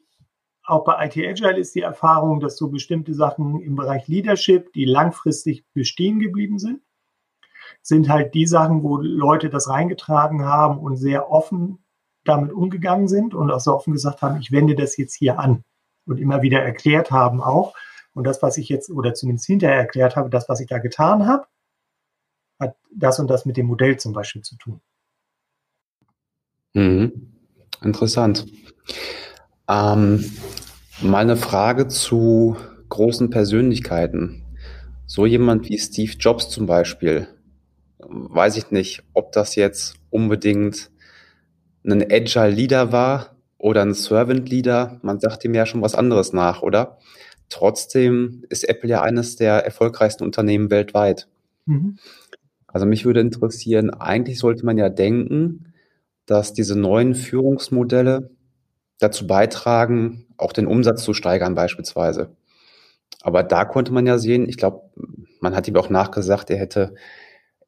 auch 0.64 0.84
bei 0.84 1.06
IT 1.06 1.18
Agile 1.18 1.60
ist 1.60 1.76
die 1.76 1.82
Erfahrung, 1.82 2.40
dass 2.40 2.58
so 2.58 2.70
bestimmte 2.70 3.14
Sachen 3.14 3.62
im 3.62 3.76
Bereich 3.76 4.08
Leadership, 4.08 4.74
die 4.74 4.84
langfristig 4.84 5.64
bestehen 5.74 6.20
geblieben 6.20 6.60
sind, 6.60 6.82
sind 7.88 8.10
halt 8.10 8.34
die 8.34 8.46
Sachen, 8.46 8.84
wo 8.84 8.98
Leute 8.98 9.50
das 9.50 9.70
reingetragen 9.70 10.44
haben 10.44 10.78
und 10.78 10.98
sehr 10.98 11.32
offen 11.32 11.80
damit 12.26 12.52
umgegangen 12.52 13.08
sind 13.08 13.34
und 13.34 13.50
auch 13.50 13.62
so 13.62 13.74
offen 13.74 13.94
gesagt 13.94 14.22
haben, 14.22 14.42
ich 14.42 14.52
wende 14.52 14.76
das 14.76 14.98
jetzt 14.98 15.14
hier 15.14 15.40
an 15.40 15.64
und 16.06 16.20
immer 16.20 16.42
wieder 16.42 16.62
erklärt 16.62 17.12
haben 17.12 17.42
auch. 17.42 17.76
Und 18.14 18.26
das, 18.26 18.42
was 18.42 18.58
ich 18.58 18.68
jetzt, 18.68 18.90
oder 18.90 19.14
zumindest 19.14 19.48
hinterher 19.48 19.78
erklärt 19.78 20.18
habe, 20.18 20.30
das, 20.30 20.50
was 20.50 20.60
ich 20.60 20.68
da 20.68 20.80
getan 20.80 21.28
habe, 21.28 21.48
hat 22.60 22.76
das 22.94 23.20
und 23.20 23.30
das 23.30 23.46
mit 23.46 23.56
dem 23.56 23.68
Modell 23.68 23.98
zum 23.98 24.12
Beispiel 24.12 24.42
zu 24.42 24.58
tun. 24.58 24.82
Mhm. 26.74 27.32
Interessant. 27.82 28.48
Ähm, 29.70 30.26
mal 31.02 31.38
Frage 31.38 31.88
zu 31.88 32.58
großen 32.90 33.30
Persönlichkeiten. 33.30 34.44
So 35.06 35.26
jemand 35.26 35.70
wie 35.70 35.78
Steve 35.78 36.12
Jobs 36.20 36.50
zum 36.50 36.66
Beispiel. 36.66 37.30
Weiß 38.10 38.58
ich 38.58 38.72
nicht, 38.72 39.04
ob 39.14 39.32
das 39.32 39.56
jetzt 39.56 39.96
unbedingt 40.10 40.90
ein 41.86 42.04
Agile 42.12 42.50
Leader 42.50 42.92
war 42.92 43.36
oder 43.58 43.82
ein 43.82 43.94
Servant 43.94 44.50
Leader. 44.50 45.00
Man 45.02 45.20
sagt 45.20 45.44
ihm 45.46 45.54
ja 45.54 45.66
schon 45.66 45.82
was 45.82 45.96
anderes 45.96 46.34
nach, 46.34 46.62
oder? 46.62 46.98
Trotzdem 47.50 48.46
ist 48.50 48.68
Apple 48.68 48.90
ja 48.90 49.02
eines 49.02 49.36
der 49.36 49.66
erfolgreichsten 49.66 50.24
Unternehmen 50.24 50.70
weltweit. 50.70 51.28
Mhm. 51.66 51.98
Also 52.68 52.86
mich 52.86 53.06
würde 53.06 53.22
interessieren, 53.22 53.90
eigentlich 53.90 54.40
sollte 54.40 54.66
man 54.66 54.78
ja 54.78 54.90
denken, 54.90 55.74
dass 56.26 56.54
diese 56.54 56.78
neuen 56.78 57.16
Führungsmodelle 57.16 58.30
dazu 59.00 59.28
beitragen, 59.28 60.28
auch 60.38 60.52
den 60.52 60.68
Umsatz 60.68 61.04
zu 61.04 61.14
steigern 61.14 61.56
beispielsweise. 61.56 62.36
Aber 63.22 63.44
da 63.44 63.66
konnte 63.66 63.94
man 63.94 64.06
ja 64.06 64.18
sehen, 64.18 64.48
ich 64.48 64.58
glaube, 64.58 64.90
man 65.40 65.56
hat 65.56 65.68
ihm 65.68 65.76
auch 65.78 65.90
nachgesagt, 65.90 66.50
er 66.50 66.58
hätte 66.58 66.96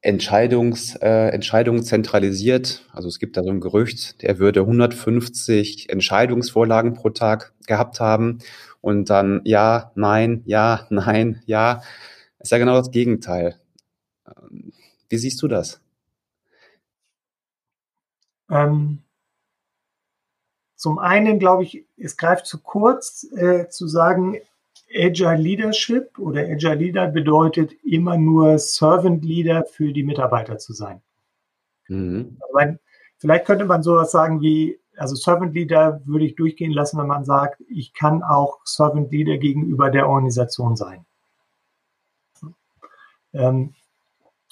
Entscheidungs, 0.02 0.96
äh, 0.96 1.28
Entscheidungen 1.28 1.82
zentralisiert. 1.82 2.86
Also 2.92 3.08
es 3.08 3.18
gibt 3.18 3.36
da 3.36 3.42
so 3.42 3.50
ein 3.50 3.60
Gerücht, 3.60 4.22
er 4.22 4.38
würde 4.38 4.60
150 4.60 5.90
Entscheidungsvorlagen 5.90 6.94
pro 6.94 7.10
Tag 7.10 7.52
gehabt 7.66 8.00
haben 8.00 8.38
und 8.80 9.10
dann 9.10 9.42
ja, 9.44 9.92
nein, 9.94 10.42
ja, 10.46 10.86
nein, 10.90 11.42
ja. 11.46 11.82
Ist 12.38 12.52
ja 12.52 12.58
genau 12.58 12.76
das 12.76 12.90
Gegenteil. 12.90 13.60
Ähm, 14.26 14.72
wie 15.10 15.18
siehst 15.18 15.42
du 15.42 15.48
das? 15.48 15.80
Ähm, 18.50 19.02
zum 20.76 20.98
einen 20.98 21.38
glaube 21.38 21.64
ich, 21.64 21.84
es 21.98 22.16
greift 22.16 22.46
zu 22.46 22.58
kurz 22.58 23.26
äh, 23.36 23.68
zu 23.68 23.86
sagen, 23.86 24.38
Agile 24.92 25.36
Leadership 25.36 26.18
oder 26.18 26.42
Agile 26.42 26.74
Leader 26.74 27.06
bedeutet 27.06 27.72
immer 27.84 28.16
nur 28.16 28.58
Servant 28.58 29.24
Leader 29.24 29.64
für 29.64 29.92
die 29.92 30.02
Mitarbeiter 30.02 30.58
zu 30.58 30.72
sein. 30.72 31.00
Mhm. 31.88 32.38
Also 32.40 32.76
vielleicht 33.18 33.46
könnte 33.46 33.64
man 33.64 33.82
sowas 33.82 34.10
sagen 34.10 34.40
wie, 34.40 34.78
also 34.96 35.14
Servant 35.14 35.54
Leader 35.54 36.00
würde 36.04 36.24
ich 36.24 36.34
durchgehen 36.34 36.72
lassen, 36.72 36.98
wenn 36.98 37.06
man 37.06 37.24
sagt, 37.24 37.62
ich 37.68 37.94
kann 37.94 38.22
auch 38.22 38.58
Servant 38.64 39.10
Leader 39.12 39.38
gegenüber 39.38 39.90
der 39.90 40.08
Organisation 40.08 40.76
sein. 40.76 41.06
Ähm, 43.32 43.74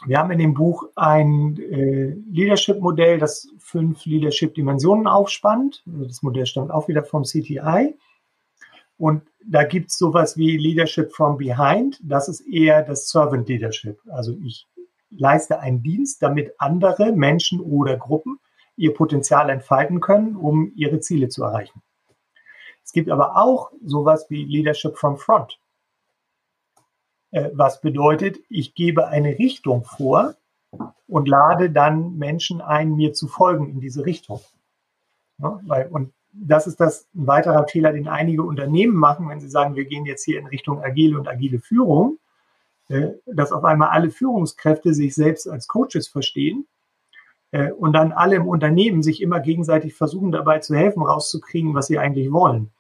wir 0.06 0.18
haben 0.18 0.30
in 0.30 0.38
dem 0.38 0.54
Buch 0.54 0.84
ein 0.94 1.58
äh, 1.58 2.14
Leadership-Modell, 2.30 3.18
das 3.18 3.48
fünf 3.58 4.04
Leadership-Dimensionen 4.04 5.08
aufspannt. 5.08 5.82
Das 5.86 6.22
Modell 6.22 6.46
stammt 6.46 6.70
auch 6.70 6.86
wieder 6.86 7.02
vom 7.02 7.24
CTI. 7.24 7.96
Und 8.98 9.22
da 9.44 9.62
gibt 9.62 9.90
es 9.90 9.98
sowas 9.98 10.36
wie 10.36 10.56
Leadership 10.56 11.12
from 11.12 11.38
Behind. 11.38 11.98
Das 12.02 12.28
ist 12.28 12.40
eher 12.40 12.82
das 12.82 13.08
Servant 13.08 13.48
Leadership. 13.48 14.00
Also 14.10 14.36
ich 14.44 14.66
leiste 15.10 15.60
einen 15.60 15.82
Dienst, 15.82 16.22
damit 16.22 16.54
andere 16.58 17.12
Menschen 17.12 17.60
oder 17.60 17.96
Gruppen 17.96 18.38
ihr 18.76 18.92
Potenzial 18.92 19.50
entfalten 19.50 20.00
können, 20.00 20.36
um 20.36 20.72
ihre 20.74 21.00
Ziele 21.00 21.28
zu 21.28 21.44
erreichen. 21.44 21.82
Es 22.84 22.92
gibt 22.92 23.10
aber 23.10 23.36
auch 23.36 23.70
sowas 23.84 24.26
wie 24.28 24.44
Leadership 24.44 24.96
from 24.96 25.16
Front. 25.16 25.58
Äh, 27.30 27.50
was 27.52 27.80
bedeutet, 27.80 28.38
ich 28.48 28.74
gebe 28.74 29.08
eine 29.08 29.38
Richtung 29.38 29.84
vor 29.84 30.34
und 31.06 31.28
lade 31.28 31.70
dann 31.70 32.16
Menschen 32.16 32.60
ein, 32.60 32.94
mir 32.96 33.12
zu 33.12 33.28
folgen 33.28 33.68
in 33.68 33.80
diese 33.80 34.04
Richtung. 34.06 34.40
Und 35.38 36.12
das 36.40 36.66
ist 36.66 36.80
das 36.80 37.06
ein 37.14 37.26
weiterer 37.26 37.66
Fehler, 37.66 37.92
den 37.92 38.08
einige 38.08 38.42
Unternehmen 38.42 38.96
machen, 38.96 39.28
wenn 39.28 39.40
sie 39.40 39.48
sagen, 39.48 39.76
wir 39.76 39.84
gehen 39.84 40.06
jetzt 40.06 40.24
hier 40.24 40.38
in 40.38 40.46
Richtung 40.46 40.82
agile 40.82 41.18
und 41.18 41.28
agile 41.28 41.58
Führung, 41.58 42.18
äh, 42.88 43.10
dass 43.26 43.52
auf 43.52 43.64
einmal 43.64 43.88
alle 43.90 44.10
Führungskräfte 44.10 44.94
sich 44.94 45.14
selbst 45.14 45.48
als 45.48 45.68
Coaches 45.68 46.08
verstehen 46.08 46.66
äh, 47.50 47.72
und 47.72 47.92
dann 47.92 48.12
alle 48.12 48.36
im 48.36 48.46
Unternehmen 48.46 49.02
sich 49.02 49.20
immer 49.22 49.40
gegenseitig 49.40 49.94
versuchen, 49.94 50.32
dabei 50.32 50.58
zu 50.60 50.74
helfen, 50.74 51.02
rauszukriegen, 51.02 51.74
was 51.74 51.86
sie 51.86 51.98
eigentlich 51.98 52.32
wollen. 52.32 52.70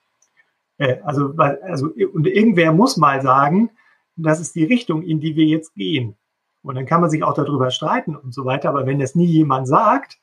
Also, 1.02 1.34
also, 1.36 1.88
und 2.12 2.28
irgendwer 2.28 2.70
muss 2.70 2.96
mal 2.96 3.20
sagen, 3.20 3.70
das 4.14 4.38
ist 4.38 4.54
die 4.54 4.62
Richtung, 4.62 5.02
in 5.02 5.18
die 5.18 5.34
wir 5.34 5.44
jetzt 5.44 5.74
gehen. 5.74 6.14
Und 6.62 6.76
dann 6.76 6.86
kann 6.86 7.00
man 7.00 7.10
sich 7.10 7.24
auch 7.24 7.34
darüber 7.34 7.72
streiten 7.72 8.14
und 8.14 8.32
so 8.32 8.44
weiter. 8.44 8.68
Aber 8.68 8.86
wenn 8.86 9.00
das 9.00 9.16
nie 9.16 9.26
jemand 9.26 9.66
sagt, 9.66 10.18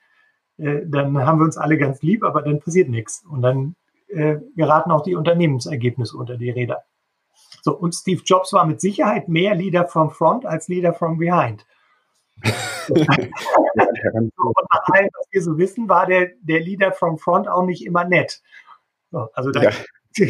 äh, 0.58 0.82
dann 0.86 1.18
haben 1.26 1.40
wir 1.40 1.46
uns 1.46 1.58
alle 1.58 1.78
ganz 1.78 2.02
lieb, 2.02 2.24
aber 2.24 2.42
dann 2.42 2.60
passiert 2.60 2.90
nichts. 2.90 3.24
Und 3.30 3.42
dann 3.42 3.76
äh, 4.08 4.38
geraten 4.56 4.92
auch 4.92 5.04
die 5.04 5.16
Unternehmensergebnisse 5.16 6.18
unter 6.18 6.38
die 6.38 6.50
Räder. 6.50 6.84
So, 7.62 7.76
und 7.76 7.94
Steve 7.94 8.22
Jobs 8.24 8.54
war 8.54 8.66
mit 8.66 8.80
Sicherheit 8.80 9.28
mehr 9.28 9.56
Leader 9.56 9.88
from 9.88 10.12
front 10.12 10.46
als 10.46 10.68
Leader 10.68 10.94
from 10.94 11.18
behind. 11.18 11.66
und 12.90 13.08
nach 13.08 14.88
allem, 14.94 15.10
was 15.18 15.28
wir 15.32 15.42
so 15.42 15.58
wissen, 15.58 15.90
war 15.90 16.06
der, 16.06 16.32
der 16.42 16.60
Leader 16.60 16.92
from 16.92 17.18
front 17.18 17.48
auch 17.48 17.66
nicht 17.66 17.86
immer 17.86 18.04
nett. 18.04 18.42
So, 19.12 19.30
also 19.34 19.52
da, 19.52 19.64
ja. 19.64 19.72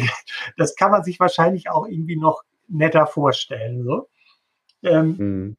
das 0.56 0.76
kann 0.76 0.90
man 0.90 1.04
sich 1.04 1.20
wahrscheinlich 1.20 1.68
auch 1.68 1.86
irgendwie 1.86 2.16
noch 2.16 2.42
netter 2.68 3.06
vorstellen. 3.06 3.84
So. 3.84 4.08
Ähm, 4.82 5.16
mhm. 5.18 5.56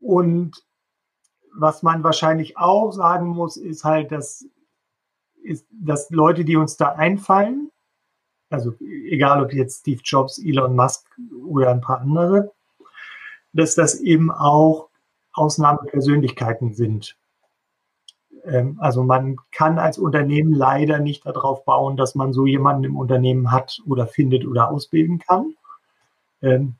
Und 0.00 0.67
was 1.54 1.82
man 1.82 2.04
wahrscheinlich 2.04 2.56
auch 2.56 2.92
sagen 2.92 3.28
muss, 3.28 3.56
ist 3.56 3.84
halt, 3.84 4.12
dass, 4.12 4.46
ist, 5.42 5.66
dass 5.70 6.10
Leute, 6.10 6.44
die 6.44 6.56
uns 6.56 6.76
da 6.76 6.92
einfallen, 6.92 7.70
also 8.50 8.74
egal 8.80 9.42
ob 9.42 9.52
jetzt 9.52 9.80
Steve 9.80 10.00
Jobs, 10.02 10.38
Elon 10.38 10.74
Musk 10.74 11.06
oder 11.46 11.70
ein 11.70 11.80
paar 11.80 12.00
andere, 12.00 12.52
dass 13.52 13.74
das 13.74 14.00
eben 14.00 14.30
auch 14.30 14.88
Ausnahmepersönlichkeiten 15.32 16.74
sind. 16.74 17.16
Ähm, 18.44 18.76
also 18.80 19.02
man 19.02 19.36
kann 19.52 19.78
als 19.78 19.98
Unternehmen 19.98 20.52
leider 20.52 20.98
nicht 20.98 21.26
darauf 21.26 21.64
bauen, 21.64 21.96
dass 21.96 22.14
man 22.14 22.32
so 22.32 22.46
jemanden 22.46 22.84
im 22.84 22.96
Unternehmen 22.96 23.52
hat 23.52 23.80
oder 23.86 24.06
findet 24.06 24.46
oder 24.46 24.70
ausbilden 24.70 25.18
kann. 25.18 25.54
Ähm, 26.42 26.76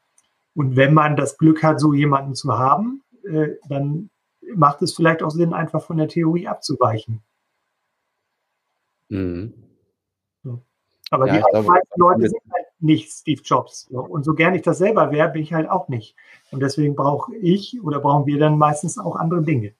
und 0.54 0.76
wenn 0.76 0.94
man 0.94 1.16
das 1.16 1.38
Glück 1.38 1.62
hat, 1.62 1.80
so 1.80 1.92
jemanden 1.92 2.34
zu 2.34 2.58
haben, 2.58 3.02
äh, 3.24 3.50
dann 3.68 4.10
macht 4.54 4.82
es 4.82 4.94
vielleicht 4.94 5.22
auch 5.22 5.30
Sinn, 5.30 5.52
einfach 5.52 5.82
von 5.82 5.96
der 5.96 6.08
Theorie 6.08 6.48
abzuweichen. 6.48 7.22
Mhm. 9.08 9.68
Aber 11.10 11.26
ja, 11.26 11.42
die 11.54 11.66
meisten 11.66 12.00
Leute 12.00 12.28
sind 12.28 12.42
halt 12.52 12.66
nicht 12.80 13.10
Steve 13.10 13.40
Jobs. 13.42 13.88
Und 13.90 14.24
so 14.24 14.34
gern 14.34 14.54
ich 14.54 14.62
das 14.62 14.78
selber 14.78 15.10
wäre, 15.10 15.30
bin 15.30 15.42
ich 15.42 15.52
halt 15.52 15.68
auch 15.68 15.88
nicht. 15.88 16.16
Und 16.50 16.60
deswegen 16.60 16.96
brauche 16.96 17.34
ich 17.36 17.80
oder 17.82 18.00
brauchen 18.00 18.26
wir 18.26 18.38
dann 18.38 18.58
meistens 18.58 18.98
auch 18.98 19.16
andere 19.16 19.42
Dinge. 19.42 19.74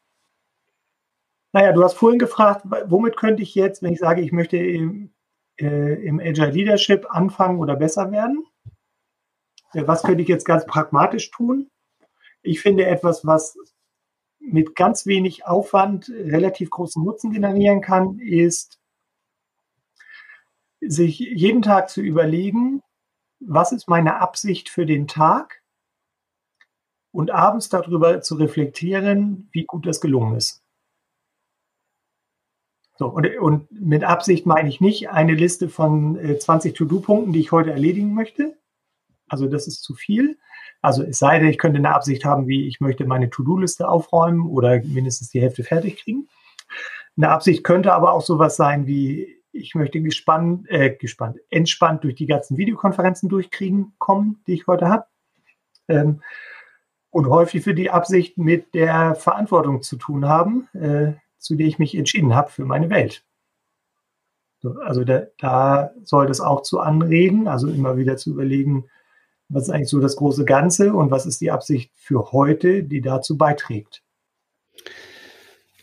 Naja, 1.52 1.72
du 1.72 1.83
hast 1.83 1.94
vorhin 1.94 2.18
gefragt, 2.18 2.64
womit 2.87 3.16
könnte 3.16 3.42
ich 3.42 3.54
jetzt, 3.54 3.83
wenn 3.83 3.92
ich 3.92 3.98
sage, 3.98 4.20
ich 4.20 4.33
möchte 4.33 4.57
im, 4.57 5.11
äh, 5.59 5.94
im 6.04 6.20
Agile 6.20 6.50
Leadership 6.50 7.07
anfangen 7.11 7.59
oder 7.59 7.76
besser 7.76 8.11
werden? 8.11 8.44
Äh, 9.72 9.87
was 9.87 10.02
könnte 10.02 10.22
ich 10.22 10.28
jetzt 10.28 10.44
ganz 10.44 10.66
pragmatisch 10.66 11.31
tun? 11.31 11.70
Ich 12.42 12.61
finde 12.61 12.87
etwas, 12.87 13.26
was 13.26 13.59
mit 14.52 14.74
ganz 14.74 15.06
wenig 15.06 15.46
Aufwand 15.46 16.08
relativ 16.08 16.70
großen 16.70 17.04
Nutzen 17.04 17.32
generieren 17.32 17.80
kann, 17.80 18.18
ist, 18.18 18.78
sich 20.80 21.18
jeden 21.18 21.62
Tag 21.62 21.90
zu 21.90 22.00
überlegen, 22.00 22.82
was 23.40 23.72
ist 23.72 23.88
meine 23.88 24.20
Absicht 24.20 24.68
für 24.68 24.87
den 24.87 25.06
Tag 25.06 25.62
und 27.11 27.30
abends 27.30 27.68
darüber 27.68 28.20
zu 28.20 28.37
reflektieren, 28.37 29.48
wie 29.52 29.64
gut 29.64 29.87
das 29.87 30.00
gelungen 30.00 30.37
ist. 30.37 30.62
So, 32.96 33.06
und, 33.06 33.26
und 33.38 33.70
mit 33.70 34.02
Absicht 34.02 34.44
meine 34.44 34.68
ich 34.68 34.80
nicht 34.80 35.08
eine 35.08 35.34
Liste 35.34 35.68
von 35.68 36.16
äh, 36.16 36.38
20 36.38 36.74
To-Do-Punkten, 36.74 37.32
die 37.32 37.40
ich 37.40 37.52
heute 37.52 37.70
erledigen 37.70 38.12
möchte. 38.12 38.58
Also 39.28 39.46
das 39.46 39.66
ist 39.66 39.82
zu 39.82 39.94
viel. 39.94 40.38
Also 40.80 41.02
es 41.02 41.18
sei 41.18 41.38
denn, 41.38 41.48
ich 41.48 41.58
könnte 41.58 41.78
eine 41.78 41.94
Absicht 41.94 42.24
haben, 42.24 42.46
wie 42.46 42.68
ich 42.68 42.80
möchte 42.80 43.04
meine 43.04 43.30
To-Do-Liste 43.30 43.88
aufräumen 43.88 44.46
oder 44.46 44.80
mindestens 44.82 45.30
die 45.30 45.40
Hälfte 45.40 45.64
fertig 45.64 46.02
kriegen. 46.02 46.28
Eine 47.16 47.30
Absicht 47.30 47.64
könnte 47.64 47.92
aber 47.92 48.12
auch 48.12 48.22
sowas 48.22 48.56
sein 48.56 48.86
wie, 48.86 49.42
ich 49.52 49.74
möchte 49.74 50.00
gespannt, 50.00 50.68
äh, 50.70 50.94
gespannt, 50.94 51.38
entspannt 51.50 52.04
durch 52.04 52.14
die 52.14 52.26
ganzen 52.26 52.56
Videokonferenzen 52.56 53.28
durchkriegen 53.28 53.92
kommen, 53.98 54.40
die 54.46 54.54
ich 54.54 54.66
heute 54.66 54.88
habe. 54.88 55.06
Ähm, 55.88 56.22
und 57.10 57.28
häufig 57.28 57.64
für 57.64 57.74
die 57.74 57.90
Absicht 57.90 58.38
mit 58.38 58.74
der 58.74 59.14
Verantwortung 59.14 59.82
zu 59.82 59.96
tun 59.96 60.28
haben, 60.28 60.68
äh, 60.74 61.14
zu 61.38 61.56
der 61.56 61.66
ich 61.66 61.78
mich 61.78 61.96
entschieden 61.96 62.34
habe 62.34 62.50
für 62.50 62.64
meine 62.64 62.90
Welt. 62.90 63.24
So, 64.60 64.74
also 64.80 65.04
da, 65.04 65.22
da 65.38 65.90
soll 66.02 66.26
das 66.26 66.40
auch 66.40 66.62
zu 66.62 66.80
anregen, 66.80 67.48
also 67.48 67.68
immer 67.68 67.96
wieder 67.96 68.16
zu 68.16 68.30
überlegen, 68.30 68.84
was 69.48 69.64
ist 69.64 69.70
eigentlich 69.70 69.88
so 69.88 70.00
das 70.00 70.16
große 70.16 70.44
Ganze 70.44 70.92
und 70.92 71.11
was 71.11 71.26
ist 71.26 71.40
die 71.40 71.50
Absicht 71.50 71.90
für 71.94 72.32
heute, 72.32 72.82
die 72.82 73.00
dazu 73.00 73.37
beiträgt. 73.37 74.02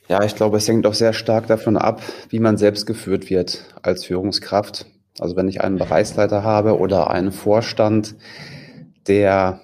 Ja, 0.07 0.23
ich 0.23 0.35
glaube, 0.35 0.57
es 0.57 0.67
hängt 0.67 0.85
auch 0.85 0.93
sehr 0.93 1.13
stark 1.13 1.47
davon 1.47 1.77
ab, 1.77 2.01
wie 2.29 2.39
man 2.39 2.57
selbst 2.57 2.85
geführt 2.85 3.29
wird 3.29 3.65
als 3.81 4.05
Führungskraft. 4.05 4.85
Also 5.17 5.35
wenn 5.35 5.47
ich 5.47 5.61
einen 5.61 5.77
Bereichsleiter 5.77 6.43
habe 6.43 6.77
oder 6.77 7.09
einen 7.09 7.31
Vorstand, 7.31 8.15
der 9.07 9.61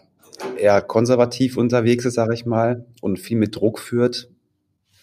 eher 0.58 0.82
konservativ 0.82 1.58
unterwegs 1.58 2.06
ist, 2.06 2.16
sage 2.16 2.34
ich 2.34 2.48
mal, 2.48 2.86
und 3.02 3.20
viel 3.20 3.38
mit 3.38 3.56
Druck 3.56 3.78
führt. 3.78 4.30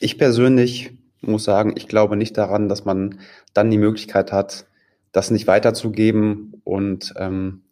Ich 0.00 0.18
persönlich 0.18 0.90
muss 1.20 1.44
sagen, 1.44 1.74
ich 1.76 1.87
glaube 1.87 2.16
nicht 2.16 2.37
daran, 2.37 2.68
dass 2.68 2.84
man 2.84 3.20
dann 3.54 3.70
die 3.70 3.78
Möglichkeit 3.78 4.32
hat, 4.32 4.66
das 5.12 5.30
nicht 5.30 5.46
weiterzugeben 5.46 6.61
und 6.64 7.14
ähm, 7.16 7.62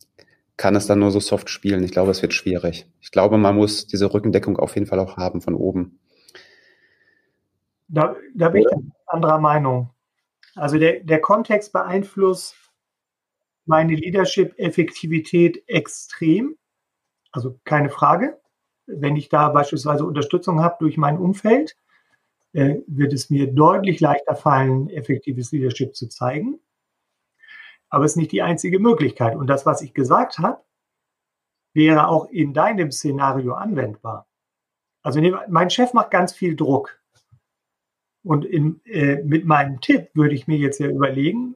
kann 0.56 0.74
es 0.76 0.86
dann 0.86 0.98
nur 0.98 1.10
so 1.10 1.20
soft 1.20 1.50
spielen. 1.50 1.84
Ich 1.84 1.92
glaube, 1.92 2.10
es 2.10 2.22
wird 2.22 2.32
schwierig. 2.32 2.86
Ich 3.00 3.10
glaube, 3.10 3.38
man 3.38 3.56
muss 3.56 3.86
diese 3.86 4.12
Rückendeckung 4.12 4.58
auf 4.58 4.74
jeden 4.74 4.86
Fall 4.86 4.98
auch 4.98 5.16
haben 5.16 5.40
von 5.40 5.54
oben. 5.54 5.98
Da, 7.88 8.16
da 8.34 8.48
bin 8.48 8.62
ich 8.62 8.68
anderer 9.06 9.38
Meinung. 9.38 9.90
Also 10.54 10.78
der, 10.78 11.00
der 11.00 11.20
Kontext 11.20 11.72
beeinflusst 11.72 12.56
meine 13.66 13.94
Leadership-Effektivität 13.94 15.62
extrem. 15.66 16.56
Also 17.32 17.60
keine 17.64 17.90
Frage. 17.90 18.40
Wenn 18.86 19.16
ich 19.16 19.28
da 19.28 19.48
beispielsweise 19.50 20.04
Unterstützung 20.04 20.60
habe 20.60 20.76
durch 20.80 20.96
mein 20.96 21.18
Umfeld, 21.18 21.76
äh, 22.52 22.76
wird 22.86 23.12
es 23.12 23.28
mir 23.28 23.52
deutlich 23.52 24.00
leichter 24.00 24.36
fallen, 24.36 24.88
effektives 24.88 25.52
Leadership 25.52 25.94
zu 25.94 26.08
zeigen. 26.08 26.58
Aber 27.88 28.04
es 28.04 28.12
ist 28.12 28.16
nicht 28.16 28.32
die 28.32 28.42
einzige 28.42 28.78
Möglichkeit. 28.78 29.36
Und 29.36 29.46
das, 29.46 29.66
was 29.66 29.82
ich 29.82 29.94
gesagt 29.94 30.38
habe, 30.38 30.62
wäre 31.72 32.08
auch 32.08 32.28
in 32.30 32.54
deinem 32.54 32.90
Szenario 32.90 33.54
anwendbar. 33.54 34.26
Also 35.02 35.20
mein 35.48 35.70
Chef 35.70 35.92
macht 35.92 36.10
ganz 36.10 36.32
viel 36.32 36.56
Druck. 36.56 37.00
Und 38.24 38.44
in, 38.44 38.80
äh, 38.86 39.22
mit 39.22 39.44
meinem 39.44 39.80
Tipp 39.80 40.10
würde 40.14 40.34
ich 40.34 40.48
mir 40.48 40.58
jetzt 40.58 40.80
ja 40.80 40.88
überlegen, 40.88 41.54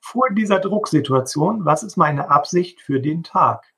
vor 0.00 0.30
dieser 0.30 0.58
Drucksituation, 0.60 1.64
was 1.64 1.82
ist 1.82 1.96
meine 1.96 2.30
Absicht 2.30 2.80
für 2.80 3.00
den 3.00 3.22
Tag? 3.22 3.74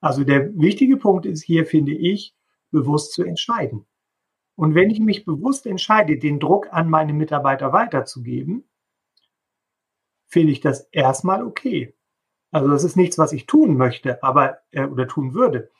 Also 0.00 0.24
der 0.24 0.56
wichtige 0.58 0.96
Punkt 0.96 1.26
ist 1.26 1.42
hier, 1.42 1.66
finde 1.66 1.92
ich, 1.92 2.34
bewusst 2.70 3.12
zu 3.12 3.24
entscheiden. 3.24 3.86
Und 4.56 4.74
wenn 4.74 4.90
ich 4.90 5.00
mich 5.00 5.24
bewusst 5.24 5.66
entscheide, 5.66 6.18
den 6.18 6.40
Druck 6.40 6.72
an 6.72 6.88
meine 6.88 7.12
Mitarbeiter 7.12 7.72
weiterzugeben, 7.72 8.67
finde 10.28 10.52
ich 10.52 10.60
das 10.60 10.88
erstmal 10.92 11.42
okay. 11.42 11.94
Also 12.50 12.68
das 12.68 12.84
ist 12.84 12.96
nichts, 12.96 13.18
was 13.18 13.32
ich 13.32 13.46
tun 13.46 13.76
möchte, 13.76 14.22
aber 14.22 14.58
äh, 14.70 14.84
oder 14.84 15.08
tun 15.08 15.34
würde. 15.34 15.70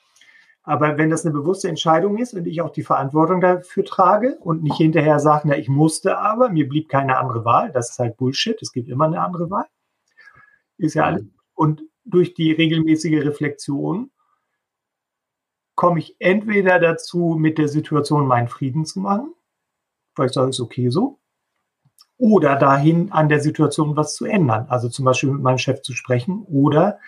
Aber 0.63 0.99
wenn 0.99 1.09
das 1.09 1.25
eine 1.25 1.33
bewusste 1.33 1.69
Entscheidung 1.69 2.19
ist 2.19 2.35
und 2.35 2.47
ich 2.47 2.61
auch 2.61 2.71
die 2.71 2.83
Verantwortung 2.83 3.41
dafür 3.41 3.87
trage 3.87 4.37
und 4.41 4.63
nicht 4.63 4.77
hinterher 4.77 5.19
sage, 5.19 5.49
na, 5.49 5.57
ich 5.57 5.69
musste 5.69 6.19
aber, 6.19 6.51
mir 6.51 6.69
blieb 6.69 6.91
keine 6.91 7.17
andere 7.17 7.45
Wahl, 7.47 7.73
das 7.73 7.91
ist 7.91 7.99
halt 7.99 8.19
Bullshit, 8.19 8.61
es 8.61 8.73
gibt 8.73 8.89
immer 8.89 9.07
eine 9.07 9.23
andere 9.23 9.51
Wahl, 9.51 9.65
ist 10.77 10.95
ja 10.95 11.05
alles. 11.05 11.25
Und 11.55 11.83
durch 12.05 12.35
die 12.35 12.53
regelmäßige 12.53 13.25
Reflexion 13.25 14.11
komme 15.75 16.01
ich 16.01 16.17
entweder 16.19 16.79
dazu, 16.79 17.37
mit 17.39 17.57
der 17.57 17.69
Situation 17.69 18.27
meinen 18.27 18.49
Frieden 18.49 18.85
zu 18.85 19.01
machen, 19.01 19.33
weil 20.17 20.27
ich 20.27 20.33
sage, 20.33 20.51
ist 20.51 20.61
okay 20.61 20.91
so, 20.91 21.19
oder 22.19 22.57
dahin 22.57 23.13
an 23.13 23.29
der 23.29 23.41
Situation 23.41 23.97
was 23.97 24.15
zu 24.17 24.27
ändern. 24.27 24.67
Also 24.69 24.89
zum 24.89 25.05
Beispiel 25.05 25.31
mit 25.31 25.41
meinem 25.41 25.59
Chef 25.59 25.83
zu 25.83 25.95
sprechen 25.95 26.43
oder 26.43 26.99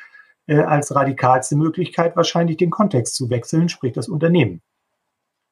äh, 0.47 0.61
als 0.61 0.95
radikalste 0.95 1.57
Möglichkeit 1.57 2.17
wahrscheinlich 2.17 2.57
den 2.57 2.71
Kontext 2.71 3.17
zu 3.17 3.29
wechseln, 3.29 3.69
sprich 3.69 3.93
das 3.93 4.09
Unternehmen. 4.09 4.63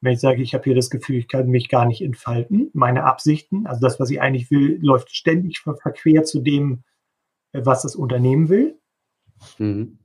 Wenn 0.01 0.13
ich 0.13 0.21
sage, 0.21 0.41
ich 0.41 0.53
habe 0.53 0.63
hier 0.63 0.75
das 0.75 0.89
Gefühl, 0.89 1.17
ich 1.17 1.27
kann 1.27 1.47
mich 1.47 1.67
gar 1.67 1.85
nicht 1.85 2.01
entfalten, 2.01 2.69
meine 2.73 3.03
Absichten, 3.03 3.67
also 3.67 3.81
das, 3.81 3.99
was 3.99 4.09
ich 4.09 4.21
eigentlich 4.21 4.49
will, 4.49 4.79
läuft 4.81 5.13
ständig 5.13 5.59
verquer 5.59 6.23
zu 6.23 6.39
dem, 6.41 6.83
äh, 7.51 7.61
was 7.65 7.81
das 7.81 7.97
Unternehmen 7.97 8.47
will, 8.47 8.79
mhm. 9.57 9.99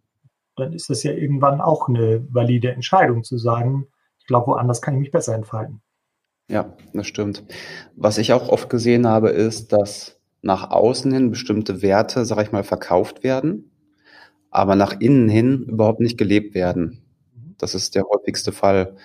dann 0.56 0.72
ist 0.72 0.90
das 0.90 1.04
ja 1.04 1.12
irgendwann 1.12 1.60
auch 1.60 1.88
eine 1.88 2.26
valide 2.28 2.72
Entscheidung 2.72 3.22
zu 3.22 3.38
sagen, 3.38 3.86
ich 4.18 4.26
glaube, 4.26 4.48
woanders 4.48 4.82
kann 4.82 4.94
ich 4.94 5.00
mich 5.00 5.10
besser 5.12 5.34
entfalten. 5.34 5.80
Ja, 6.48 6.76
das 6.92 7.06
stimmt. 7.06 7.44
Was 7.96 8.18
ich 8.18 8.32
auch 8.32 8.48
oft 8.48 8.68
gesehen 8.68 9.06
habe, 9.06 9.30
ist, 9.30 9.72
dass 9.72 10.20
nach 10.42 10.70
außen 10.70 11.10
hin 11.12 11.30
bestimmte 11.30 11.80
Werte, 11.82 12.24
sag 12.24 12.42
ich 12.42 12.52
mal, 12.52 12.64
verkauft 12.64 13.22
werden 13.22 13.70
aber 14.54 14.76
nach 14.76 15.00
innen 15.00 15.28
hin 15.28 15.64
überhaupt 15.64 15.98
nicht 15.98 16.16
gelebt 16.16 16.54
werden. 16.54 17.02
Das 17.58 17.74
ist 17.74 17.96
der 17.96 18.04
häufigste 18.04 18.52
Fall. 18.52 18.96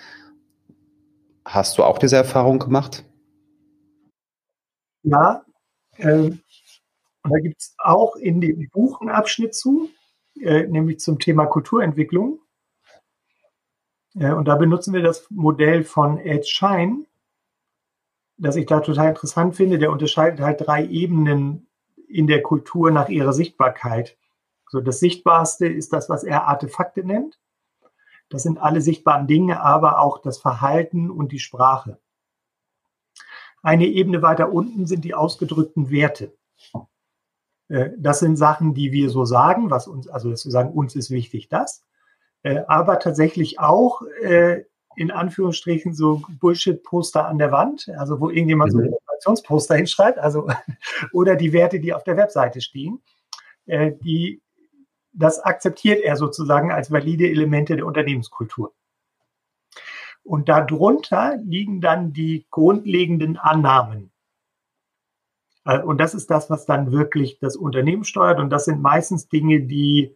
Hast 1.43 1.77
du 1.77 1.83
auch 1.83 1.97
diese 1.97 2.17
Erfahrung 2.17 2.59
gemacht? 2.59 3.03
Ja, 5.01 5.43
äh, 5.97 6.29
da 7.23 7.39
gibt 7.41 7.61
es 7.61 7.73
auch 7.79 8.15
in 8.15 8.41
dem 8.41 8.69
Buch 8.69 9.01
einen 9.01 9.09
Abschnitt 9.09 9.55
zu, 9.55 9.89
äh, 10.39 10.67
nämlich 10.67 10.99
zum 10.99 11.17
Thema 11.17 11.47
Kulturentwicklung. 11.47 12.39
Äh, 14.19 14.33
und 14.33 14.47
da 14.47 14.55
benutzen 14.55 14.93
wir 14.93 15.01
das 15.01 15.31
Modell 15.31 15.83
von 15.83 16.19
Ed 16.19 16.47
Schein, 16.47 17.07
das 18.39 18.55
ich 18.55 18.65
da 18.65 18.79
total 18.79 19.09
interessant 19.09 19.55
finde. 19.55 19.77
Der 19.77 19.91
unterscheidet 19.91 20.39
halt 20.39 20.65
drei 20.65 20.85
Ebenen 20.85 21.67
in 22.07 22.25
der 22.27 22.41
Kultur 22.41 22.89
nach 22.89 23.09
ihrer 23.09 23.33
Sichtbarkeit. 23.33 24.17
So, 24.69 24.81
das 24.81 24.99
Sichtbarste 24.99 25.67
ist 25.67 25.93
das, 25.93 26.09
was 26.09 26.23
er 26.23 26.47
Artefakte 26.47 27.03
nennt. 27.03 27.39
Das 28.29 28.43
sind 28.43 28.59
alle 28.59 28.81
sichtbaren 28.81 29.27
Dinge, 29.27 29.61
aber 29.61 29.99
auch 29.99 30.19
das 30.19 30.37
Verhalten 30.37 31.09
und 31.09 31.31
die 31.31 31.39
Sprache. 31.39 31.99
Eine 33.61 33.87
Ebene 33.87 34.21
weiter 34.21 34.53
unten 34.53 34.85
sind 34.85 35.03
die 35.03 35.15
ausgedrückten 35.15 35.89
Werte. 35.89 36.33
Äh, 37.67 37.89
das 37.97 38.19
sind 38.19 38.37
Sachen, 38.37 38.73
die 38.73 38.91
wir 38.91 39.09
so 39.09 39.25
sagen, 39.25 39.69
was 39.69 39.87
uns, 39.87 40.07
also 40.07 40.29
dass 40.29 40.45
wir 40.45 40.51
sagen, 40.51 40.71
uns 40.71 40.95
ist 40.95 41.09
wichtig 41.09 41.49
das, 41.49 41.83
äh, 42.43 42.61
aber 42.67 42.99
tatsächlich 42.99 43.59
auch 43.59 44.03
äh, 44.21 44.63
in 44.95 45.11
Anführungsstrichen 45.11 45.93
so 45.93 46.21
Bullshit-Poster 46.39 47.27
an 47.27 47.37
der 47.37 47.51
Wand, 47.51 47.89
also 47.97 48.19
wo 48.19 48.29
irgendjemand 48.29 48.71
so 48.71 48.79
ein 48.79 48.89
Motivationsposter 48.89 49.75
hinschreibt, 49.75 50.19
also 50.19 50.47
oder 51.13 51.35
die 51.35 51.53
Werte, 51.53 51.79
die 51.79 51.93
auf 51.93 52.03
der 52.03 52.17
Webseite 52.17 52.61
stehen, 52.61 53.01
die 53.67 54.41
das 55.13 55.39
akzeptiert 55.39 56.01
er 56.01 56.15
sozusagen 56.15 56.71
als 56.71 56.91
valide 56.91 57.29
Elemente 57.29 57.75
der 57.75 57.85
Unternehmenskultur. 57.85 58.73
Und 60.23 60.49
darunter 60.49 61.37
liegen 61.37 61.81
dann 61.81 62.13
die 62.13 62.45
grundlegenden 62.51 63.37
Annahmen. 63.37 64.11
Äh, 65.65 65.81
und 65.81 65.99
das 65.99 66.13
ist 66.13 66.29
das, 66.29 66.49
was 66.49 66.65
dann 66.65 66.91
wirklich 66.91 67.39
das 67.39 67.55
Unternehmen 67.55 68.03
steuert. 68.03 68.39
Und 68.39 68.49
das 68.49 68.65
sind 68.65 68.81
meistens 68.81 69.27
Dinge, 69.27 69.61
die 69.61 70.15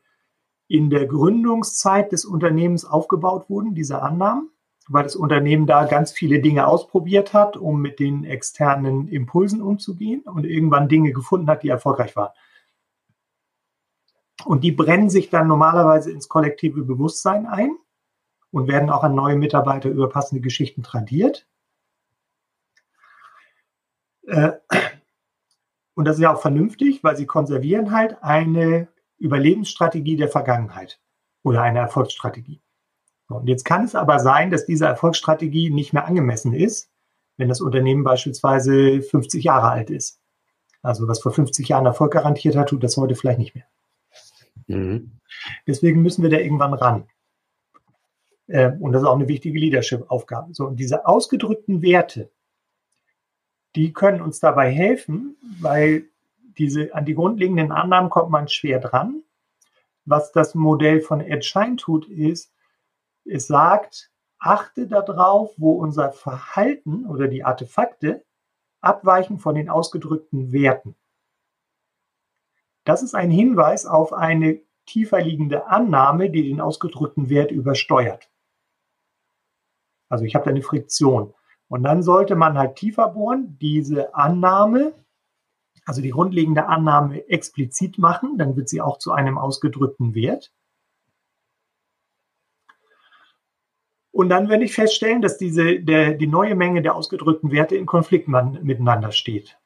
in 0.67 0.89
der 0.89 1.07
Gründungszeit 1.07 2.11
des 2.11 2.25
Unternehmens 2.25 2.85
aufgebaut 2.85 3.49
wurden, 3.49 3.75
diese 3.75 4.01
Annahmen, 4.01 4.49
weil 4.89 5.03
das 5.03 5.15
Unternehmen 5.15 5.65
da 5.65 5.85
ganz 5.85 6.11
viele 6.11 6.39
Dinge 6.39 6.67
ausprobiert 6.67 7.33
hat, 7.33 7.57
um 7.57 7.81
mit 7.81 7.99
den 7.99 8.25
externen 8.25 9.07
Impulsen 9.07 9.61
umzugehen 9.61 10.21
und 10.21 10.45
irgendwann 10.45 10.89
Dinge 10.89 11.13
gefunden 11.13 11.47
hat, 11.47 11.63
die 11.63 11.69
erfolgreich 11.69 12.15
waren. 12.15 12.33
Und 14.45 14.63
die 14.63 14.71
brennen 14.71 15.09
sich 15.09 15.29
dann 15.29 15.47
normalerweise 15.47 16.11
ins 16.11 16.27
kollektive 16.27 16.83
Bewusstsein 16.83 17.45
ein 17.45 17.77
und 18.51 18.67
werden 18.67 18.89
auch 18.89 19.03
an 19.03 19.15
neue 19.15 19.35
Mitarbeiter 19.35 19.89
über 19.89 20.09
passende 20.09 20.41
Geschichten 20.41 20.83
tradiert. 20.83 21.47
Äh, 24.27 24.51
und 25.95 26.05
das 26.05 26.17
ist 26.17 26.21
ja 26.21 26.33
auch 26.33 26.41
vernünftig, 26.41 27.03
weil 27.03 27.15
sie 27.15 27.25
konservieren 27.25 27.91
halt 27.91 28.21
eine 28.21 28.89
Überlebensstrategie 29.17 30.17
der 30.17 30.27
Vergangenheit 30.27 30.99
oder 31.43 31.61
eine 31.61 31.79
Erfolgsstrategie. 31.79 32.61
Und 33.29 33.47
jetzt 33.47 33.65
kann 33.65 33.85
es 33.85 33.95
aber 33.95 34.19
sein, 34.19 34.51
dass 34.51 34.65
diese 34.65 34.85
Erfolgsstrategie 34.85 35.69
nicht 35.69 35.93
mehr 35.93 36.05
angemessen 36.05 36.53
ist, 36.53 36.89
wenn 37.37 37.49
das 37.49 37.61
Unternehmen 37.61 38.03
beispielsweise 38.03 39.01
50 39.01 39.43
Jahre 39.43 39.69
alt 39.69 39.89
ist. 39.89 40.19
Also 40.81 41.07
was 41.07 41.21
vor 41.21 41.31
50 41.31 41.69
Jahren 41.69 41.85
Erfolg 41.85 42.13
garantiert 42.13 42.55
hat, 42.55 42.69
tut 42.69 42.83
das 42.83 42.97
heute 42.97 43.15
vielleicht 43.15 43.39
nicht 43.39 43.55
mehr. 43.55 43.65
Mhm. 44.67 45.19
Deswegen 45.65 46.01
müssen 46.01 46.23
wir 46.23 46.29
da 46.29 46.37
irgendwann 46.37 46.73
ran. 46.73 47.07
Ähm, 48.47 48.81
und 48.81 48.91
das 48.91 49.01
ist 49.01 49.07
auch 49.07 49.15
eine 49.15 49.27
wichtige 49.27 49.57
Leadership-Aufgabe. 49.57 50.53
So, 50.53 50.67
und 50.67 50.79
diese 50.79 51.05
ausgedrückten 51.05 51.81
Werte, 51.81 52.29
die 53.75 53.93
können 53.93 54.21
uns 54.21 54.39
dabei 54.39 54.71
helfen, 54.71 55.37
weil 55.59 56.05
diese, 56.57 56.93
an 56.93 57.05
die 57.05 57.15
grundlegenden 57.15 57.71
Annahmen 57.71 58.09
kommt 58.09 58.29
man 58.29 58.47
schwer 58.47 58.79
dran. 58.79 59.23
Was 60.05 60.31
das 60.31 60.53
Modell 60.53 61.01
von 61.01 61.21
Ed 61.21 61.45
Schein 61.45 61.77
tut, 61.77 62.07
ist, 62.07 62.52
es 63.25 63.47
sagt, 63.47 64.11
achte 64.39 64.87
darauf, 64.87 65.53
wo 65.57 65.73
unser 65.73 66.11
Verhalten 66.11 67.05
oder 67.05 67.27
die 67.27 67.43
Artefakte 67.43 68.25
abweichen 68.81 69.39
von 69.39 69.55
den 69.55 69.69
ausgedrückten 69.69 70.51
Werten. 70.51 70.95
Das 72.83 73.01
ist 73.01 73.15
ein 73.15 73.31
Hinweis 73.31 73.85
auf 73.85 74.11
eine 74.11 74.59
tiefer 74.85 75.21
liegende 75.21 75.67
Annahme, 75.67 76.29
die 76.29 76.43
den 76.43 76.59
ausgedrückten 76.59 77.29
Wert 77.29 77.51
übersteuert. 77.51 78.29
Also 80.09 80.25
ich 80.25 80.35
habe 80.35 80.45
da 80.45 80.51
eine 80.51 80.61
Friktion. 80.61 81.33
Und 81.69 81.83
dann 81.83 82.03
sollte 82.03 82.35
man 82.35 82.57
halt 82.57 82.75
tiefer 82.75 83.07
bohren, 83.07 83.57
diese 83.59 84.13
Annahme, 84.13 84.93
also 85.85 86.01
die 86.01 86.11
grundlegende 86.11 86.67
Annahme 86.67 87.27
explizit 87.29 87.97
machen, 87.97 88.37
dann 88.37 88.55
wird 88.55 88.69
sie 88.69 88.81
auch 88.81 88.99
zu 88.99 89.11
einem 89.11 89.37
ausgedrückten 89.37 90.13
Wert. 90.13 90.51
Und 94.13 94.29
dann 94.29 94.47
werde 94.47 94.63
ich 94.63 94.73
feststellen, 94.73 95.23
dass 95.23 95.39
diese, 95.39 95.79
der, 95.79 96.13
die 96.13 96.27
neue 96.27 96.53
Menge 96.53 96.83
der 96.83 96.93
ausgedrückten 96.93 97.51
Werte 97.51 97.75
in 97.75 97.87
Konflikt 97.87 98.27
miteinander 98.27 99.11
steht. 99.11 99.57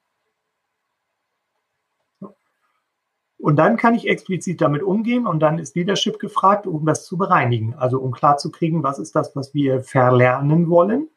Und 3.38 3.58
dann 3.58 3.76
kann 3.76 3.94
ich 3.94 4.08
explizit 4.08 4.62
damit 4.62 4.84
umgehen 4.84 5.28
und 5.28 5.42
dann 5.42 5.60
ist 5.60 5.76
Leadership 5.76 6.18
gefragt, 6.18 6.66
um 6.66 6.86
das 6.86 7.06
zu 7.06 7.18
bereinigen. 7.18 7.76
Also 7.76 8.00
um 8.00 8.14
klarzukriegen, 8.14 8.84
was 8.84 9.00
ist 9.00 9.16
das, 9.16 9.36
was 9.36 9.54
wir 9.54 9.84
verlernen 9.84 10.70
wollen 10.70 11.10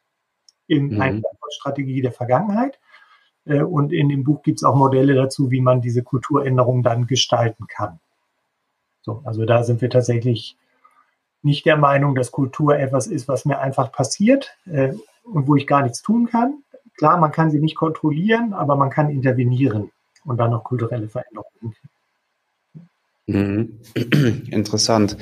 in 0.67 0.95
mhm. 0.95 1.01
einer 1.01 1.21
Strategie 1.51 2.01
der 2.01 2.11
Vergangenheit. 2.11 2.79
Äh, 3.45 3.61
und 3.61 3.93
in 3.93 4.09
dem 4.09 4.25
Buch 4.25 4.43
gibt 4.43 4.59
es 4.59 4.65
auch 4.65 4.75
Modelle 4.75 5.15
dazu, 5.15 5.51
wie 5.51 5.61
man 5.61 5.79
diese 5.79 6.03
Kulturänderung 6.03 6.83
dann 6.83 7.07
gestalten 7.07 7.65
kann. 7.67 8.01
So, 9.01 9.21
also 9.23 9.45
da 9.45 9.63
sind 9.63 9.81
wir 9.81 9.89
tatsächlich 9.89 10.57
nicht 11.43 11.65
der 11.65 11.77
Meinung, 11.77 12.15
dass 12.15 12.31
Kultur 12.31 12.77
etwas 12.77 13.07
ist, 13.07 13.27
was 13.27 13.45
mir 13.45 13.59
einfach 13.59 13.91
passiert 13.91 14.55
äh, 14.65 14.93
und 15.23 15.47
wo 15.47 15.55
ich 15.55 15.67
gar 15.67 15.83
nichts 15.83 16.01
tun 16.01 16.27
kann. 16.27 16.63
Klar, 16.97 17.17
man 17.17 17.31
kann 17.31 17.51
sie 17.51 17.59
nicht 17.59 17.75
kontrollieren, 17.75 18.53
aber 18.53 18.75
man 18.75 18.89
kann 18.89 19.09
intervenieren 19.09 19.91
und 20.25 20.37
dann 20.37 20.51
noch 20.51 20.63
kulturelle 20.63 21.09
Veränderungen. 21.09 21.75
Mhm. 23.27 23.79
Interessant. 24.51 25.17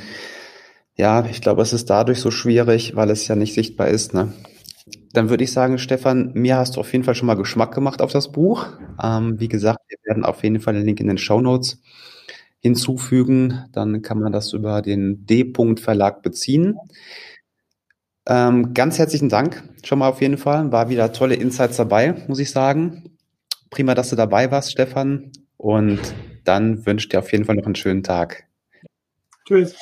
Ja, 0.95 1.25
ich 1.25 1.41
glaube, 1.41 1.61
es 1.61 1.71
ist 1.71 1.89
dadurch 1.89 2.19
so 2.19 2.31
schwierig, 2.31 2.95
weil 2.95 3.09
es 3.09 3.27
ja 3.27 3.35
nicht 3.35 3.53
sichtbar 3.53 3.87
ist. 3.87 4.13
Ne? 4.13 4.33
Dann 5.13 5.29
würde 5.29 5.43
ich 5.43 5.53
sagen, 5.53 5.77
Stefan, 5.77 6.31
mir 6.33 6.57
hast 6.57 6.75
du 6.75 6.81
auf 6.81 6.91
jeden 6.91 7.05
Fall 7.05 7.15
schon 7.15 7.27
mal 7.27 7.35
Geschmack 7.35 7.73
gemacht 7.73 8.01
auf 8.01 8.11
das 8.11 8.31
Buch. 8.31 8.67
Ähm, 9.01 9.39
wie 9.39 9.47
gesagt, 9.47 9.79
wir 9.87 9.97
werden 10.03 10.25
auf 10.25 10.43
jeden 10.43 10.59
Fall 10.59 10.73
den 10.73 10.85
Link 10.85 10.99
in 10.99 11.07
den 11.07 11.17
Show 11.17 11.39
Notes 11.39 11.81
hinzufügen. 12.59 13.65
Dann 13.71 14.01
kann 14.01 14.19
man 14.19 14.31
das 14.31 14.53
über 14.53 14.81
den 14.81 15.25
D-Punkt 15.25 15.79
Verlag 15.79 16.21
beziehen. 16.21 16.77
Ähm, 18.27 18.73
ganz 18.73 18.99
herzlichen 18.99 19.29
Dank 19.29 19.63
schon 19.83 19.99
mal 19.99 20.09
auf 20.09 20.21
jeden 20.21 20.37
Fall. 20.37 20.71
War 20.71 20.89
wieder 20.89 21.11
tolle 21.13 21.35
Insights 21.35 21.77
dabei, 21.77 22.13
muss 22.27 22.39
ich 22.39 22.51
sagen. 22.51 23.17
Prima, 23.69 23.95
dass 23.95 24.09
du 24.09 24.15
dabei 24.15 24.51
warst, 24.51 24.71
Stefan. 24.71 25.31
Und 25.57 25.99
dann 26.43 26.85
wünsche 26.85 27.05
ich 27.05 27.09
dir 27.09 27.19
auf 27.19 27.31
jeden 27.31 27.45
Fall 27.45 27.55
noch 27.55 27.65
einen 27.65 27.75
schönen 27.75 28.03
Tag. 28.03 28.45
Tschüss. 29.47 29.75